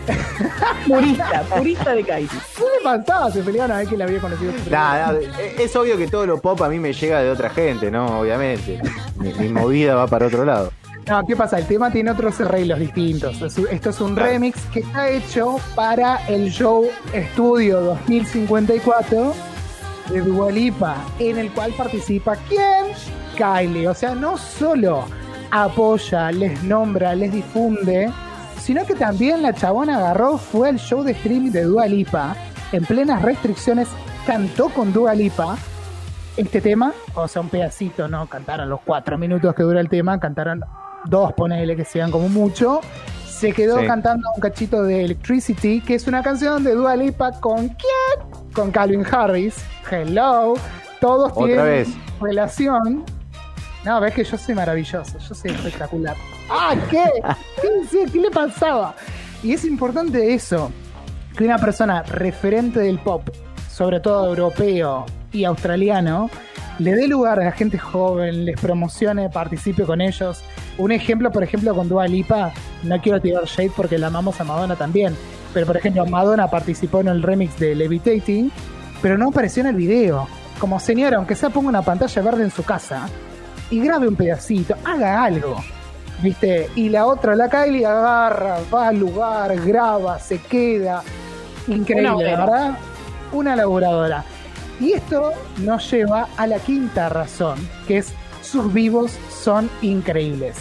Purista, 0.87 1.43
purista 1.55 1.95
de 1.95 2.03
Kylie. 2.05 2.29
¿Qué 2.29 2.65
le? 2.83 3.31
Se 3.31 3.43
peleaban 3.43 3.73
a 3.73 3.79
ver 3.79 3.87
que 3.89 3.97
la 3.97 4.05
había 4.05 4.21
conocido. 4.21 4.53
su 4.65 4.71
Nada, 4.71 5.07
nada, 5.13 5.19
es- 5.39 5.55
obvio 5.77 5.97
que 5.97 6.09
todo 6.09 6.27
lo 6.27 6.41
pop 6.41 6.61
a 6.63 6.69
mí 6.69 6.79
me 6.79 6.93
llega 6.93 7.21
de 7.21 7.31
otra 7.31 7.51
gente, 7.51 7.91
¿no? 7.91 8.21
Obviamente. 8.21 8.81
Mi, 9.17 9.33
mi 9.35 9.49
movida 9.49 9.95
va 9.95 10.07
para 10.07 10.27
otro 10.27 10.45
lado. 10.45 10.73
No, 11.07 11.25
¿qué 11.27 11.35
pasa? 11.37 11.59
El 11.59 11.67
tema 11.67 11.91
tiene 11.91 12.11
otros 12.11 12.41
arreglos 12.41 12.79
distintos. 12.79 13.41
Esto 13.43 13.91
es 13.91 14.01
un 14.01 14.15
Claro. 14.15 14.31
remix 14.33 14.61
que 14.73 14.81
está 14.81 15.09
hecho 15.09 15.57
para 15.75 16.27
el 16.29 16.51
show 16.51 16.89
Estudio 17.13 17.81
2054 17.81 19.35
de 20.11 20.21
Dua 20.23 20.51
Lipa, 20.51 20.97
en 21.19 21.39
el 21.39 21.51
cual 21.53 21.73
participa 21.73 22.37
¿quién? 22.49 22.87
Kylie. 23.37 23.89
O 23.89 23.95
sea, 23.95 24.15
no 24.15 24.37
solo 24.39 25.05
apoya, 25.51 26.31
les 26.31 26.63
nombra, 26.63 27.15
les 27.15 27.33
difunde, 27.33 28.11
sino 28.61 28.85
que 28.87 28.95
también 28.95 29.43
la 29.43 29.53
chabona 29.53 29.97
agarró, 29.99 30.39
fue 30.39 30.69
al 30.69 30.79
show 30.79 31.03
de 31.03 31.13
streaming 31.13 31.51
de 31.51 31.65
Dua 31.65 31.87
Lipa, 31.87 32.37
en 32.73 32.85
plenas 32.85 33.23
restricciones, 33.23 33.89
cantó 34.27 34.69
con 34.69 34.93
Dua 34.93 35.15
Lipa 35.15 35.57
este 36.37 36.61
tema, 36.61 36.93
o 37.15 37.27
sea, 37.27 37.43
un 37.43 37.49
pedacito, 37.49 38.07
¿no? 38.09 38.27
Cantaron 38.29 38.69
los 38.69 38.81
cuatro 38.85 39.19
minutos 39.19 39.55
que 39.55 39.63
dura 39.63 39.81
el 39.81 39.89
tema, 39.89 40.19
cantaron 40.21 40.63
dos, 41.07 41.33
ponele 41.33 41.75
que 41.77 41.85
sean 41.85 42.11
como 42.11 42.29
mucho. 42.29 42.81
Se 43.29 43.53
quedó 43.53 43.81
Sí. 43.81 43.87
cantando 43.87 44.29
un 44.35 44.41
cachito 44.41 44.83
de 44.83 45.05
Electricity, 45.05 45.81
que 45.81 45.95
es 45.95 46.07
una 46.07 46.23
canción 46.23 46.63
de 46.63 46.75
Dua 46.75 46.95
Lipa 46.95 47.33
con 47.41 47.69
quién? 47.69 48.53
Con 48.53 48.71
Calvin 48.71 49.05
Harris. 49.11 49.57
Hello. 49.91 50.55
Todos 51.01 51.33
Otra 51.33 51.47
tienen 51.47 51.65
vez. 51.65 51.89
relación. 52.21 53.05
No, 53.85 53.99
ves 54.01 54.13
que 54.13 54.25
yo 54.25 54.37
soy 54.37 54.55
maravilloso, 54.55 55.19
yo 55.19 55.35
soy 55.35 55.51
espectacular. 55.53 56.15
¡Ah, 56.51 56.75
qué! 56.91 57.05
¿Qué, 58.13 58.19
le 58.19 58.31
pasaba? 58.31 58.97
Y 59.43 59.53
es 59.53 59.65
importante 59.65 60.35
eso, 60.35 60.73
que 61.37 61.45
una 61.45 61.59
persona 61.59 62.03
referente 62.03 62.81
del 62.81 62.99
pop, 62.99 63.29
sobre 63.71 64.01
todo 64.01 64.27
europeo 64.27 65.07
y 65.33 65.45
australiano, 65.45 66.29
le 66.81 66.97
dé 66.97 67.07
lugar 67.07 67.39
a 67.39 67.45
la 67.45 67.53
gente 67.53 67.79
joven, 67.79 68.45
les 68.45 68.61
promocione, 68.61 69.31
participe 69.31 69.85
con 69.85 70.01
ellos. 70.01 70.43
Un 70.77 70.91
ejemplo, 70.91 71.31
por 71.31 71.45
ejemplo, 71.45 71.73
con 71.73 71.89
Dua 71.89 72.09
Lipa, 72.09 72.53
no 72.83 73.01
quiero 73.01 73.21
tirar 73.21 73.45
shade 73.45 73.73
porque 73.77 73.97
la 73.97 74.09
amamos 74.09 74.41
a 74.41 74.45
Madonna 74.45 74.75
también, 74.75 75.15
pero 75.55 75.67
por 75.67 75.77
ejemplo, 75.77 76.05
Madonna 76.05 76.49
participó 76.49 77.01
en 77.01 77.09
el 77.09 77.23
remix 77.23 77.59
de 77.61 77.77
Levitating, 77.77 78.51
pero 79.01 79.17
no 79.17 79.29
apareció 79.29 79.61
en 79.61 79.69
el 79.69 79.77
video. 79.77 80.27
Como 80.59 80.81
señora, 80.81 81.19
aunque 81.19 81.37
sea 81.37 81.51
ponga 81.51 81.69
una 81.69 81.83
pantalla 81.83 82.23
verde 82.23 82.43
en 82.43 82.51
su 82.51 82.65
casa 82.65 83.09
y 83.71 83.81
grabe 83.81 84.09
un 84.09 84.17
pedacito, 84.17 84.75
haga 84.85 85.23
algo. 85.23 85.57
¿Viste? 86.23 86.69
Y 86.75 86.89
la 86.89 87.07
otra, 87.07 87.35
la 87.35 87.49
Kylie, 87.49 87.87
agarra, 87.87 88.59
va 88.73 88.89
al 88.89 88.99
lugar, 88.99 89.57
graba, 89.65 90.19
se 90.19 90.39
queda. 90.39 91.03
Increíble, 91.69 92.25
verdad. 92.25 92.77
Una 93.33 93.57
laburadora. 93.57 94.25
Y 94.81 94.93
esto 94.93 95.33
nos 95.59 95.91
lleva 95.91 96.29
a 96.37 96.47
la 96.47 96.59
quinta 96.59 97.09
razón, 97.09 97.59
que 97.87 97.99
es 97.99 98.13
sus 98.43 98.73
vivos 98.73 99.13
son 99.31 99.71
increíbles. 99.83 100.57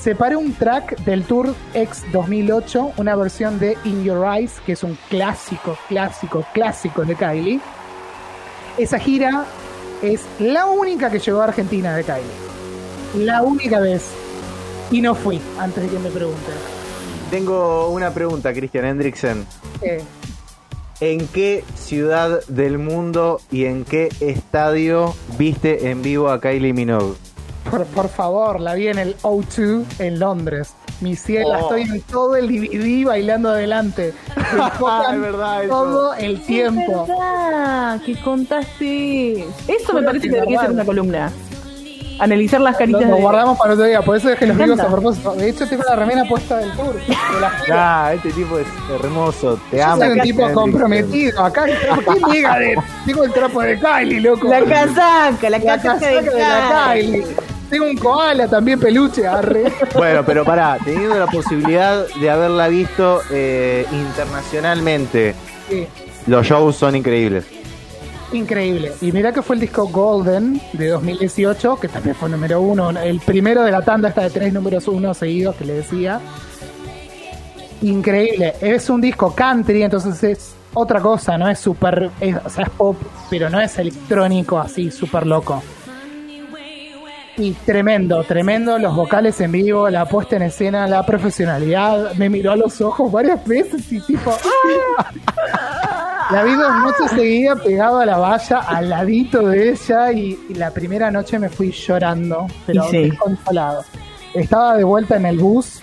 Separé 0.00 0.36
un 0.36 0.54
track 0.54 0.98
del 1.04 1.24
Tour 1.24 1.54
X 1.74 2.04
2008, 2.12 2.94
una 2.96 3.14
versión 3.16 3.58
de 3.58 3.76
In 3.84 4.02
Your 4.02 4.26
Eyes, 4.26 4.60
que 4.64 4.72
es 4.72 4.82
un 4.82 4.96
clásico, 5.08 5.76
clásico, 5.88 6.44
clásico 6.54 7.04
de 7.04 7.14
Kylie. 7.14 7.60
Esa 8.78 8.98
gira 8.98 9.44
es 10.02 10.24
la 10.38 10.66
única 10.66 11.10
que 11.10 11.18
llegó 11.18 11.42
a 11.42 11.44
Argentina 11.44 11.94
de 11.94 12.04
Kylie. 12.04 13.26
La 13.26 13.42
única 13.42 13.78
vez. 13.78 14.10
Y 14.90 15.00
no 15.00 15.14
fui, 15.14 15.40
antes 15.58 15.84
de 15.84 15.88
que 15.90 15.98
me 15.98 16.10
pregunten. 16.10 16.54
Tengo 17.30 17.88
una 17.90 18.10
pregunta, 18.12 18.52
Christian 18.52 18.84
Hendricksen. 18.84 19.46
Eh, 19.82 20.02
¿En 21.00 21.26
qué 21.28 21.64
ciudad 21.76 22.44
del 22.48 22.78
mundo 22.78 23.40
y 23.50 23.64
en 23.66 23.84
qué 23.84 24.08
estadio 24.20 25.14
viste 25.38 25.90
en 25.90 26.02
vivo 26.02 26.28
a 26.30 26.40
Kylie 26.40 26.72
Minogue? 26.72 27.14
por, 27.70 27.84
por 27.86 28.08
favor, 28.08 28.58
la 28.60 28.74
vi 28.74 28.88
en 28.88 28.98
el 28.98 29.16
O2 29.18 29.84
en 30.00 30.18
Londres. 30.18 30.72
Mi 31.00 31.14
cielo, 31.14 31.50
Oh. 31.52 31.58
estoy 31.74 31.82
en 31.82 32.00
todo 32.02 32.34
el 32.36 32.48
DVD 32.48 33.04
bailando 33.06 33.50
adelante. 33.50 34.12
Es 35.12 35.20
verdad 35.20 35.64
eso. 35.64 35.68
todo 35.72 36.14
el 36.14 36.40
tiempo. 36.42 37.02
Es 37.02 37.08
verdad, 37.08 38.00
que 38.02 38.20
contaste. 38.20 39.44
Eso 39.68 39.92
me 39.94 40.02
parece 40.02 40.28
que 40.28 40.34
debería 40.34 40.60
ser 40.62 40.70
una 40.72 40.84
columna. 40.84 41.30
Analizar 42.20 42.60
las 42.60 42.74
Lo, 42.74 42.78
caritas 42.78 43.02
lo 43.08 43.16
de. 43.16 43.22
guardamos 43.22 43.58
para 43.58 43.72
otro 43.74 43.86
día, 43.86 44.02
por 44.02 44.16
eso 44.16 44.28
dejé 44.28 44.46
los 44.46 44.56
Me 44.56 44.64
vivos 44.64 44.78
a 44.80 44.86
propósito. 44.88 45.32
De 45.34 45.48
hecho, 45.48 45.66
tengo 45.66 45.82
la 45.88 45.96
remera 45.96 46.24
puesta 46.28 46.58
del 46.58 46.70
tour. 46.72 46.94
de 46.94 47.40
la 47.40 47.50
gira. 47.64 48.06
Ah, 48.06 48.12
este 48.14 48.30
tipo 48.32 48.58
es 48.58 48.66
hermoso. 48.92 49.58
Te 49.70 49.78
Yo 49.78 49.84
amo. 49.86 50.02
soy 50.02 50.10
un 50.10 50.20
tipo 50.20 50.52
comprometido. 50.52 51.42
Acá. 51.44 51.64
Tengo 53.06 53.24
el 53.24 53.32
trapo 53.32 53.62
de 53.62 53.78
Kylie, 53.78 54.20
loco. 54.20 54.48
La 54.48 54.60
casaca, 54.64 55.48
la 55.50 55.58
La 55.58 55.60
casaca, 55.60 55.98
casaca 55.98 56.30
de 56.30 56.38
la 56.38 56.92
Kylie. 56.92 57.26
Tengo 57.70 57.84
un 57.86 57.96
koala 57.96 58.48
también 58.48 58.78
peluche, 58.80 59.26
arre. 59.26 59.72
Bueno, 59.94 60.24
pero 60.26 60.44
pará, 60.44 60.76
teniendo 60.84 61.16
la 61.18 61.26
posibilidad 61.28 62.04
de 62.20 62.30
haberla 62.30 62.66
visto 62.68 63.20
eh, 63.30 63.86
internacionalmente, 63.92 65.34
Sí. 65.68 65.86
los 66.26 66.46
shows 66.46 66.76
son 66.76 66.96
increíbles. 66.96 67.44
Increíble. 68.32 68.92
Y 69.00 69.10
mira 69.12 69.32
que 69.32 69.42
fue 69.42 69.56
el 69.56 69.60
disco 69.60 69.88
Golden 69.88 70.60
de 70.72 70.88
2018, 70.88 71.80
que 71.80 71.88
también 71.88 72.14
fue 72.14 72.28
número 72.28 72.60
uno, 72.60 72.90
el 72.90 73.20
primero 73.20 73.62
de 73.62 73.72
la 73.72 73.82
tanda 73.82 74.08
esta 74.08 74.22
de 74.22 74.30
tres 74.30 74.52
números 74.52 74.86
uno 74.86 75.12
seguidos 75.14 75.56
que 75.56 75.64
le 75.64 75.74
decía. 75.74 76.20
Increíble. 77.82 78.54
Es 78.60 78.88
un 78.88 79.00
disco 79.00 79.34
country, 79.34 79.82
entonces 79.82 80.22
es 80.22 80.54
otra 80.74 81.00
cosa, 81.00 81.36
no 81.36 81.48
es 81.48 81.58
súper, 81.58 82.10
o 82.44 82.50
sea, 82.50 82.64
es 82.64 82.70
pop, 82.70 82.96
pero 83.28 83.50
no 83.50 83.60
es 83.60 83.76
electrónico 83.78 84.58
así, 84.58 84.90
súper 84.90 85.26
loco. 85.26 85.62
Y 87.36 87.52
tremendo, 87.52 88.22
tremendo 88.24 88.78
los 88.78 88.94
vocales 88.94 89.40
en 89.40 89.50
vivo, 89.50 89.88
la 89.88 90.04
puesta 90.04 90.36
en 90.36 90.42
escena, 90.42 90.86
la 90.86 91.04
profesionalidad. 91.06 92.14
Me 92.14 92.28
miró 92.28 92.52
a 92.52 92.56
los 92.56 92.80
ojos 92.80 93.10
varias 93.10 93.44
veces 93.46 93.90
y 93.90 94.00
tipo, 94.00 94.30
¡ah! 94.30 95.99
La 96.32 96.44
vi 96.44 96.54
dos 96.54 96.70
noches 96.84 97.10
seguidas 97.10 97.60
pegado 97.60 97.98
a 97.98 98.06
la 98.06 98.16
valla, 98.18 98.58
al 98.60 98.88
ladito 98.88 99.48
de 99.48 99.70
ella, 99.70 100.12
y, 100.12 100.38
y 100.48 100.54
la 100.54 100.70
primera 100.70 101.10
noche 101.10 101.38
me 101.40 101.48
fui 101.48 101.72
llorando, 101.72 102.46
pero 102.66 102.84
sí. 102.88 103.10
desconsolado. 103.10 103.84
Estaba 104.34 104.76
de 104.76 104.84
vuelta 104.84 105.16
en 105.16 105.26
el 105.26 105.38
bus 105.38 105.80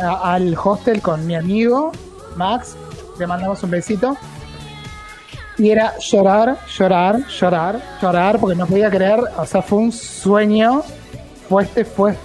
a- 0.00 0.34
al 0.34 0.56
hostel 0.62 1.00
con 1.00 1.24
mi 1.26 1.36
amigo 1.36 1.92
Max, 2.36 2.74
le 3.18 3.26
mandamos 3.28 3.62
un 3.62 3.70
besito. 3.70 4.16
Y 5.58 5.70
era 5.70 5.96
llorar, 6.00 6.58
llorar, 6.76 7.28
llorar, 7.28 7.80
llorar, 8.02 8.40
porque 8.40 8.56
no 8.56 8.66
podía 8.66 8.90
creer, 8.90 9.20
o 9.36 9.46
sea, 9.46 9.62
fue 9.62 9.78
un 9.78 9.92
sueño, 9.92 10.82
fue 11.48 11.62
este, 11.62 11.84
fue, 11.84 12.16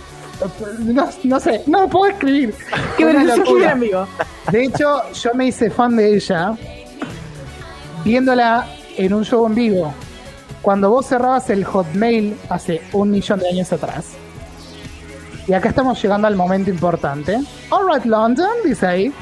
no, 0.79 1.07
no 1.25 1.39
sé, 1.39 1.61
no 1.67 1.87
puedo 1.87 2.11
escribir. 2.11 2.55
Qué 2.97 3.05
vergüenza 3.05 3.71
amigo. 3.71 4.07
De 4.51 4.63
hecho, 4.63 5.11
yo 5.13 5.33
me 5.35 5.45
hice 5.45 5.69
fan 5.69 5.95
de 5.95 6.15
ella 6.15 6.53
viéndola 8.03 8.67
en 8.97 9.13
un 9.13 9.23
show 9.23 9.45
en 9.45 9.55
vivo. 9.55 9.93
Cuando 10.61 10.89
vos 10.89 11.05
cerrabas 11.05 11.49
el 11.49 11.63
Hotmail 11.63 12.37
hace 12.49 12.81
un 12.93 13.11
millón 13.11 13.39
de 13.39 13.49
años 13.49 13.71
atrás. 13.71 14.07
Y 15.47 15.53
acá 15.53 15.69
estamos 15.69 16.01
llegando 16.01 16.27
al 16.27 16.35
momento 16.35 16.69
importante. 16.69 17.39
Alright, 17.71 18.05
London, 18.05 18.49
dice 18.63 18.85
ahí. 18.85 19.13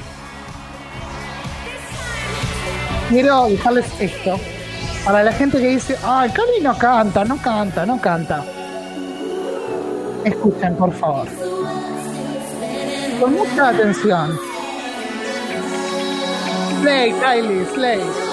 Quiero 3.08 3.46
dejarles 3.46 3.86
esto. 4.00 4.38
Para 5.04 5.22
la 5.22 5.32
gente 5.32 5.58
que 5.58 5.68
dice, 5.68 5.96
ay, 6.04 6.28
Cali 6.30 6.60
no 6.60 6.76
canta, 6.76 7.24
no 7.24 7.40
canta, 7.40 7.86
no 7.86 7.98
canta. 7.98 8.44
Escuchen, 10.24 10.76
por 10.76 10.92
favor. 10.92 11.26
Con 13.18 13.32
mucha 13.32 13.68
atención. 13.70 14.38
Slay, 16.82 17.12
Kylie, 17.12 17.64
Slay. 17.74 18.27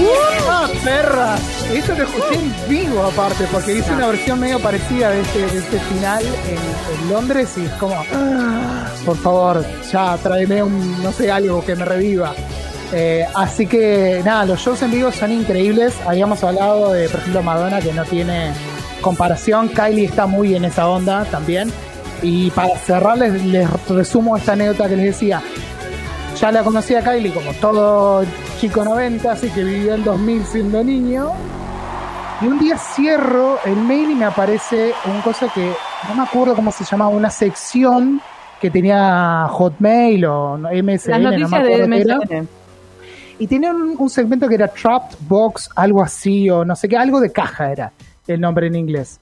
¡Ahí 0.00 0.38
está, 0.38 0.68
perra! 0.84 1.36
Esto 1.72 1.94
lo 1.94 2.04
escuché 2.04 2.34
en 2.34 2.54
vivo 2.68 3.02
aparte, 3.02 3.44
porque 3.52 3.74
hice 3.78 3.92
una 3.92 4.06
versión 4.08 4.40
medio 4.40 4.58
parecida 4.60 5.10
de 5.10 5.20
este, 5.20 5.38
de 5.40 5.58
este 5.58 5.78
final 5.80 6.22
en, 6.24 7.04
en 7.04 7.10
Londres 7.12 7.50
y 7.56 7.64
es 7.66 7.72
como, 7.72 7.94
"Ah, 8.12 8.86
por 9.04 9.16
favor, 9.18 9.64
ya 9.92 10.16
tráeme 10.22 10.62
un, 10.62 11.02
no 11.02 11.12
sé, 11.12 11.30
algo 11.30 11.64
que 11.64 11.74
me 11.76 11.84
reviva. 11.84 12.34
Eh, 12.92 13.24
así 13.36 13.66
que 13.66 14.20
nada, 14.24 14.44
los 14.46 14.58
shows 14.60 14.82
en 14.82 14.90
vivo 14.90 15.12
son 15.12 15.30
increíbles. 15.32 15.94
Habíamos 16.06 16.42
hablado 16.42 16.92
de, 16.92 17.08
por 17.08 17.20
ejemplo, 17.20 17.42
Madonna, 17.42 17.80
que 17.80 17.92
no 17.92 18.04
tiene 18.04 18.52
comparación. 19.00 19.68
Kylie 19.68 20.06
está 20.06 20.26
muy 20.26 20.54
en 20.56 20.64
esa 20.64 20.88
onda 20.88 21.24
también. 21.26 21.72
Y 22.22 22.50
para 22.50 22.76
cerrar, 22.78 23.16
les, 23.16 23.44
les 23.44 23.68
resumo 23.88 24.36
esta 24.36 24.52
anécdota 24.54 24.88
que 24.88 24.96
les 24.96 25.06
decía. 25.06 25.40
Ya 26.40 26.50
la 26.50 26.62
conocí 26.62 26.94
a 26.94 27.02
Kylie 27.02 27.34
como 27.34 27.52
todo 27.52 28.24
chico 28.58 28.82
90, 28.82 29.30
así 29.30 29.50
que 29.50 29.62
vivió 29.62 29.94
en 29.94 30.04
2000 30.04 30.44
siendo 30.44 30.82
niño. 30.82 31.32
Y 32.40 32.46
un 32.46 32.58
día 32.58 32.78
cierro 32.78 33.58
el 33.66 33.76
mail 33.76 34.12
y 34.12 34.14
me 34.14 34.24
aparece 34.24 34.94
un 35.04 35.20
cosa 35.20 35.52
que 35.52 35.70
no 36.08 36.14
me 36.14 36.22
acuerdo 36.22 36.54
cómo 36.54 36.72
se 36.72 36.84
llamaba, 36.84 37.10
una 37.10 37.28
sección 37.28 38.22
que 38.58 38.70
tenía 38.70 39.48
Hotmail 39.50 40.24
o 40.24 40.56
MSN, 40.56 41.22
Las 41.22 41.38
no 41.40 41.48
me 41.50 41.62
de 41.62 41.74
acuerdo 41.74 41.90
qué 41.90 42.00
era. 42.00 42.44
Y 43.38 43.46
tenía 43.46 43.72
un, 43.72 43.94
un 43.98 44.08
segmento 44.08 44.48
que 44.48 44.54
era 44.54 44.68
Trapped 44.68 45.18
Box, 45.20 45.68
algo 45.76 46.02
así, 46.02 46.48
o 46.48 46.64
no 46.64 46.74
sé 46.74 46.88
qué, 46.88 46.96
algo 46.96 47.20
de 47.20 47.30
caja 47.32 47.70
era 47.70 47.92
el 48.26 48.40
nombre 48.40 48.66
en 48.66 48.76
inglés. 48.76 49.20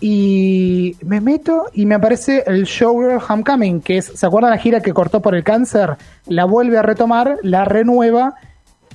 Y 0.00 0.96
me 1.02 1.20
meto 1.20 1.66
y 1.72 1.86
me 1.86 1.94
aparece 1.94 2.44
el 2.46 2.64
Showgirl 2.64 3.20
Homecoming, 3.26 3.80
que 3.80 3.98
es, 3.98 4.12
¿se 4.14 4.26
acuerdan 4.26 4.50
la 4.50 4.58
gira 4.58 4.80
que 4.80 4.92
cortó 4.92 5.20
por 5.22 5.34
el 5.34 5.42
cáncer? 5.42 5.96
La 6.26 6.44
vuelve 6.44 6.76
a 6.76 6.82
retomar, 6.82 7.38
la 7.42 7.64
renueva 7.64 8.34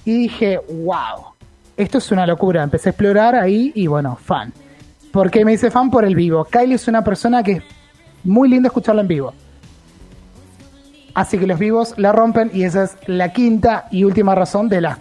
y 0.06 0.14
dije, 0.14 0.60
wow, 0.84 1.34
esto 1.76 1.98
es 1.98 2.12
una 2.12 2.28
locura. 2.28 2.62
Empecé 2.64 2.90
a 2.90 2.92
explorar 2.92 3.36
ahí 3.36 3.72
y 3.74 3.88
bueno, 3.88 4.16
fan. 4.16 4.54
¿Por 5.12 5.32
qué 5.32 5.44
me 5.44 5.54
hice 5.54 5.72
fan? 5.72 5.90
Por 5.90 6.06
el 6.06 6.16
vivo. 6.16 6.46
Kylie 6.46 6.76
es 6.76 6.88
una 6.88 7.04
persona 7.04 7.42
que 7.42 7.54
es 7.54 7.64
muy 8.24 8.48
lindo 8.48 8.68
escucharla 8.68 9.02
en 9.02 9.08
vivo. 9.08 9.34
Así 11.14 11.38
que 11.38 11.48
los 11.48 11.60
vivos 11.60 11.96
la 11.98 12.12
rompen 12.12 12.52
y 12.54 12.64
esa 12.64 12.84
es 12.84 12.98
la 13.08 13.34
quinta 13.34 13.88
y 13.92 14.04
última 14.04 14.36
razón 14.36 14.70
de 14.70 14.82
las 14.82 15.00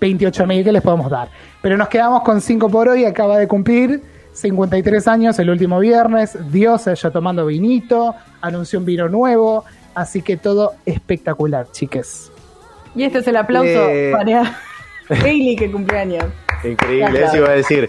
28.000 0.00 0.64
que 0.64 0.72
les 0.72 0.82
podemos 0.82 1.10
dar. 1.10 1.28
Pero 1.62 1.76
nos 1.76 1.88
quedamos 1.88 2.22
con 2.22 2.40
5 2.40 2.68
por 2.68 2.88
hoy, 2.88 3.04
acaba 3.04 3.38
de 3.38 3.46
cumplir 3.46 4.02
53 4.36 5.08
años 5.08 5.38
el 5.38 5.50
último 5.50 5.78
viernes, 5.80 6.36
Dios 6.52 6.86
ella 6.86 7.10
tomando 7.10 7.46
vinito, 7.46 8.14
anunció 8.40 8.78
un 8.78 8.84
vino 8.84 9.08
nuevo, 9.08 9.64
así 9.94 10.22
que 10.22 10.36
todo 10.36 10.74
espectacular, 10.84 11.66
chiques. 11.72 12.30
Y 12.94 13.04
este 13.04 13.18
es 13.18 13.28
el 13.28 13.36
aplauso 13.36 13.88
Eh. 13.88 14.12
para 14.12 14.56
Hailey 15.08 15.56
que 15.56 15.70
cumpleaños. 15.70 16.24
Increíble, 16.64 17.24
eso 17.24 17.36
iba 17.38 17.48
a 17.48 17.52
decir. 17.52 17.88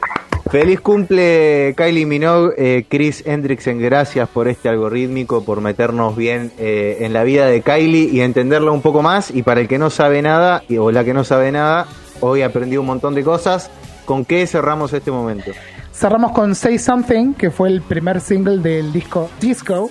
Feliz 0.49 0.79
cumple 0.79 1.73
Kylie 1.75 2.05
Minogue, 2.05 2.53
eh, 2.57 2.85
Chris 2.87 3.21
Hendrickson, 3.25 3.79
gracias 3.79 4.29
por 4.29 4.47
este 4.47 4.69
algorítmico, 4.69 5.43
por 5.43 5.59
meternos 5.59 6.15
bien 6.15 6.53
eh, 6.57 6.99
en 7.01 7.11
la 7.11 7.23
vida 7.23 7.47
de 7.47 7.61
Kylie 7.61 8.09
y 8.13 8.21
entenderla 8.21 8.71
un 8.71 8.81
poco 8.81 9.01
más. 9.01 9.29
Y 9.31 9.43
para 9.43 9.59
el 9.59 9.67
que 9.67 9.77
no 9.77 9.89
sabe 9.89 10.21
nada, 10.21 10.63
y- 10.69 10.77
o 10.77 10.89
la 10.91 11.03
que 11.03 11.13
no 11.13 11.25
sabe 11.25 11.51
nada, 11.51 11.87
hoy 12.21 12.43
aprendí 12.43 12.77
un 12.77 12.85
montón 12.85 13.13
de 13.13 13.23
cosas. 13.23 13.69
¿Con 14.05 14.23
qué 14.23 14.47
cerramos 14.47 14.93
este 14.93 15.11
momento? 15.11 15.51
Cerramos 15.97 16.31
con 16.31 16.53
Say 16.53 16.77
Something, 16.77 17.33
que 17.33 17.49
fue 17.49 17.69
el 17.69 17.81
primer 17.81 18.21
single 18.21 18.59
del 18.59 18.93
disco 18.93 19.31
Disco, 19.41 19.89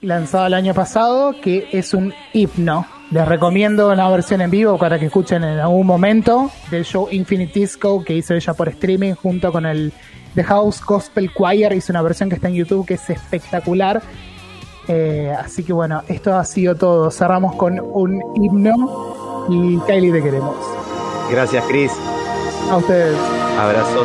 lanzado 0.00 0.48
el 0.48 0.54
año 0.54 0.74
pasado, 0.74 1.36
que 1.40 1.68
es 1.70 1.94
un 1.94 2.12
himno. 2.32 2.84
Les 3.12 3.28
recomiendo 3.28 3.94
la 3.94 4.10
versión 4.10 4.40
en 4.40 4.50
vivo 4.50 4.76
para 4.76 4.98
que 4.98 5.06
escuchen 5.06 5.44
en 5.44 5.60
algún 5.60 5.86
momento 5.86 6.50
del 6.68 6.84
show 6.84 7.06
Infinite 7.12 7.60
Disco 7.60 8.02
que 8.02 8.14
hizo 8.14 8.34
ella 8.34 8.54
por 8.54 8.68
streaming 8.70 9.14
junto 9.14 9.52
con 9.52 9.66
el 9.66 9.92
The 10.34 10.42
House 10.42 10.84
Gospel 10.84 11.32
Choir. 11.32 11.72
Hizo 11.74 11.92
una 11.92 12.02
versión 12.02 12.28
que 12.28 12.34
está 12.34 12.48
en 12.48 12.54
YouTube 12.54 12.84
que 12.84 12.94
es 12.94 13.08
espectacular. 13.08 14.02
Eh, 14.88 15.32
así 15.38 15.62
que 15.62 15.72
bueno, 15.72 16.02
esto 16.08 16.34
ha 16.34 16.44
sido 16.44 16.74
todo. 16.74 17.12
Cerramos 17.12 17.54
con 17.54 17.78
un 17.78 18.20
himno 18.34 19.46
y 19.48 19.78
Kylie 19.86 20.10
te 20.10 20.22
queremos. 20.24 20.56
Gracias, 21.30 21.64
Chris. 21.68 21.92
A 22.68 22.78
ustedes. 22.78 23.16
Abrazo. 23.60 24.04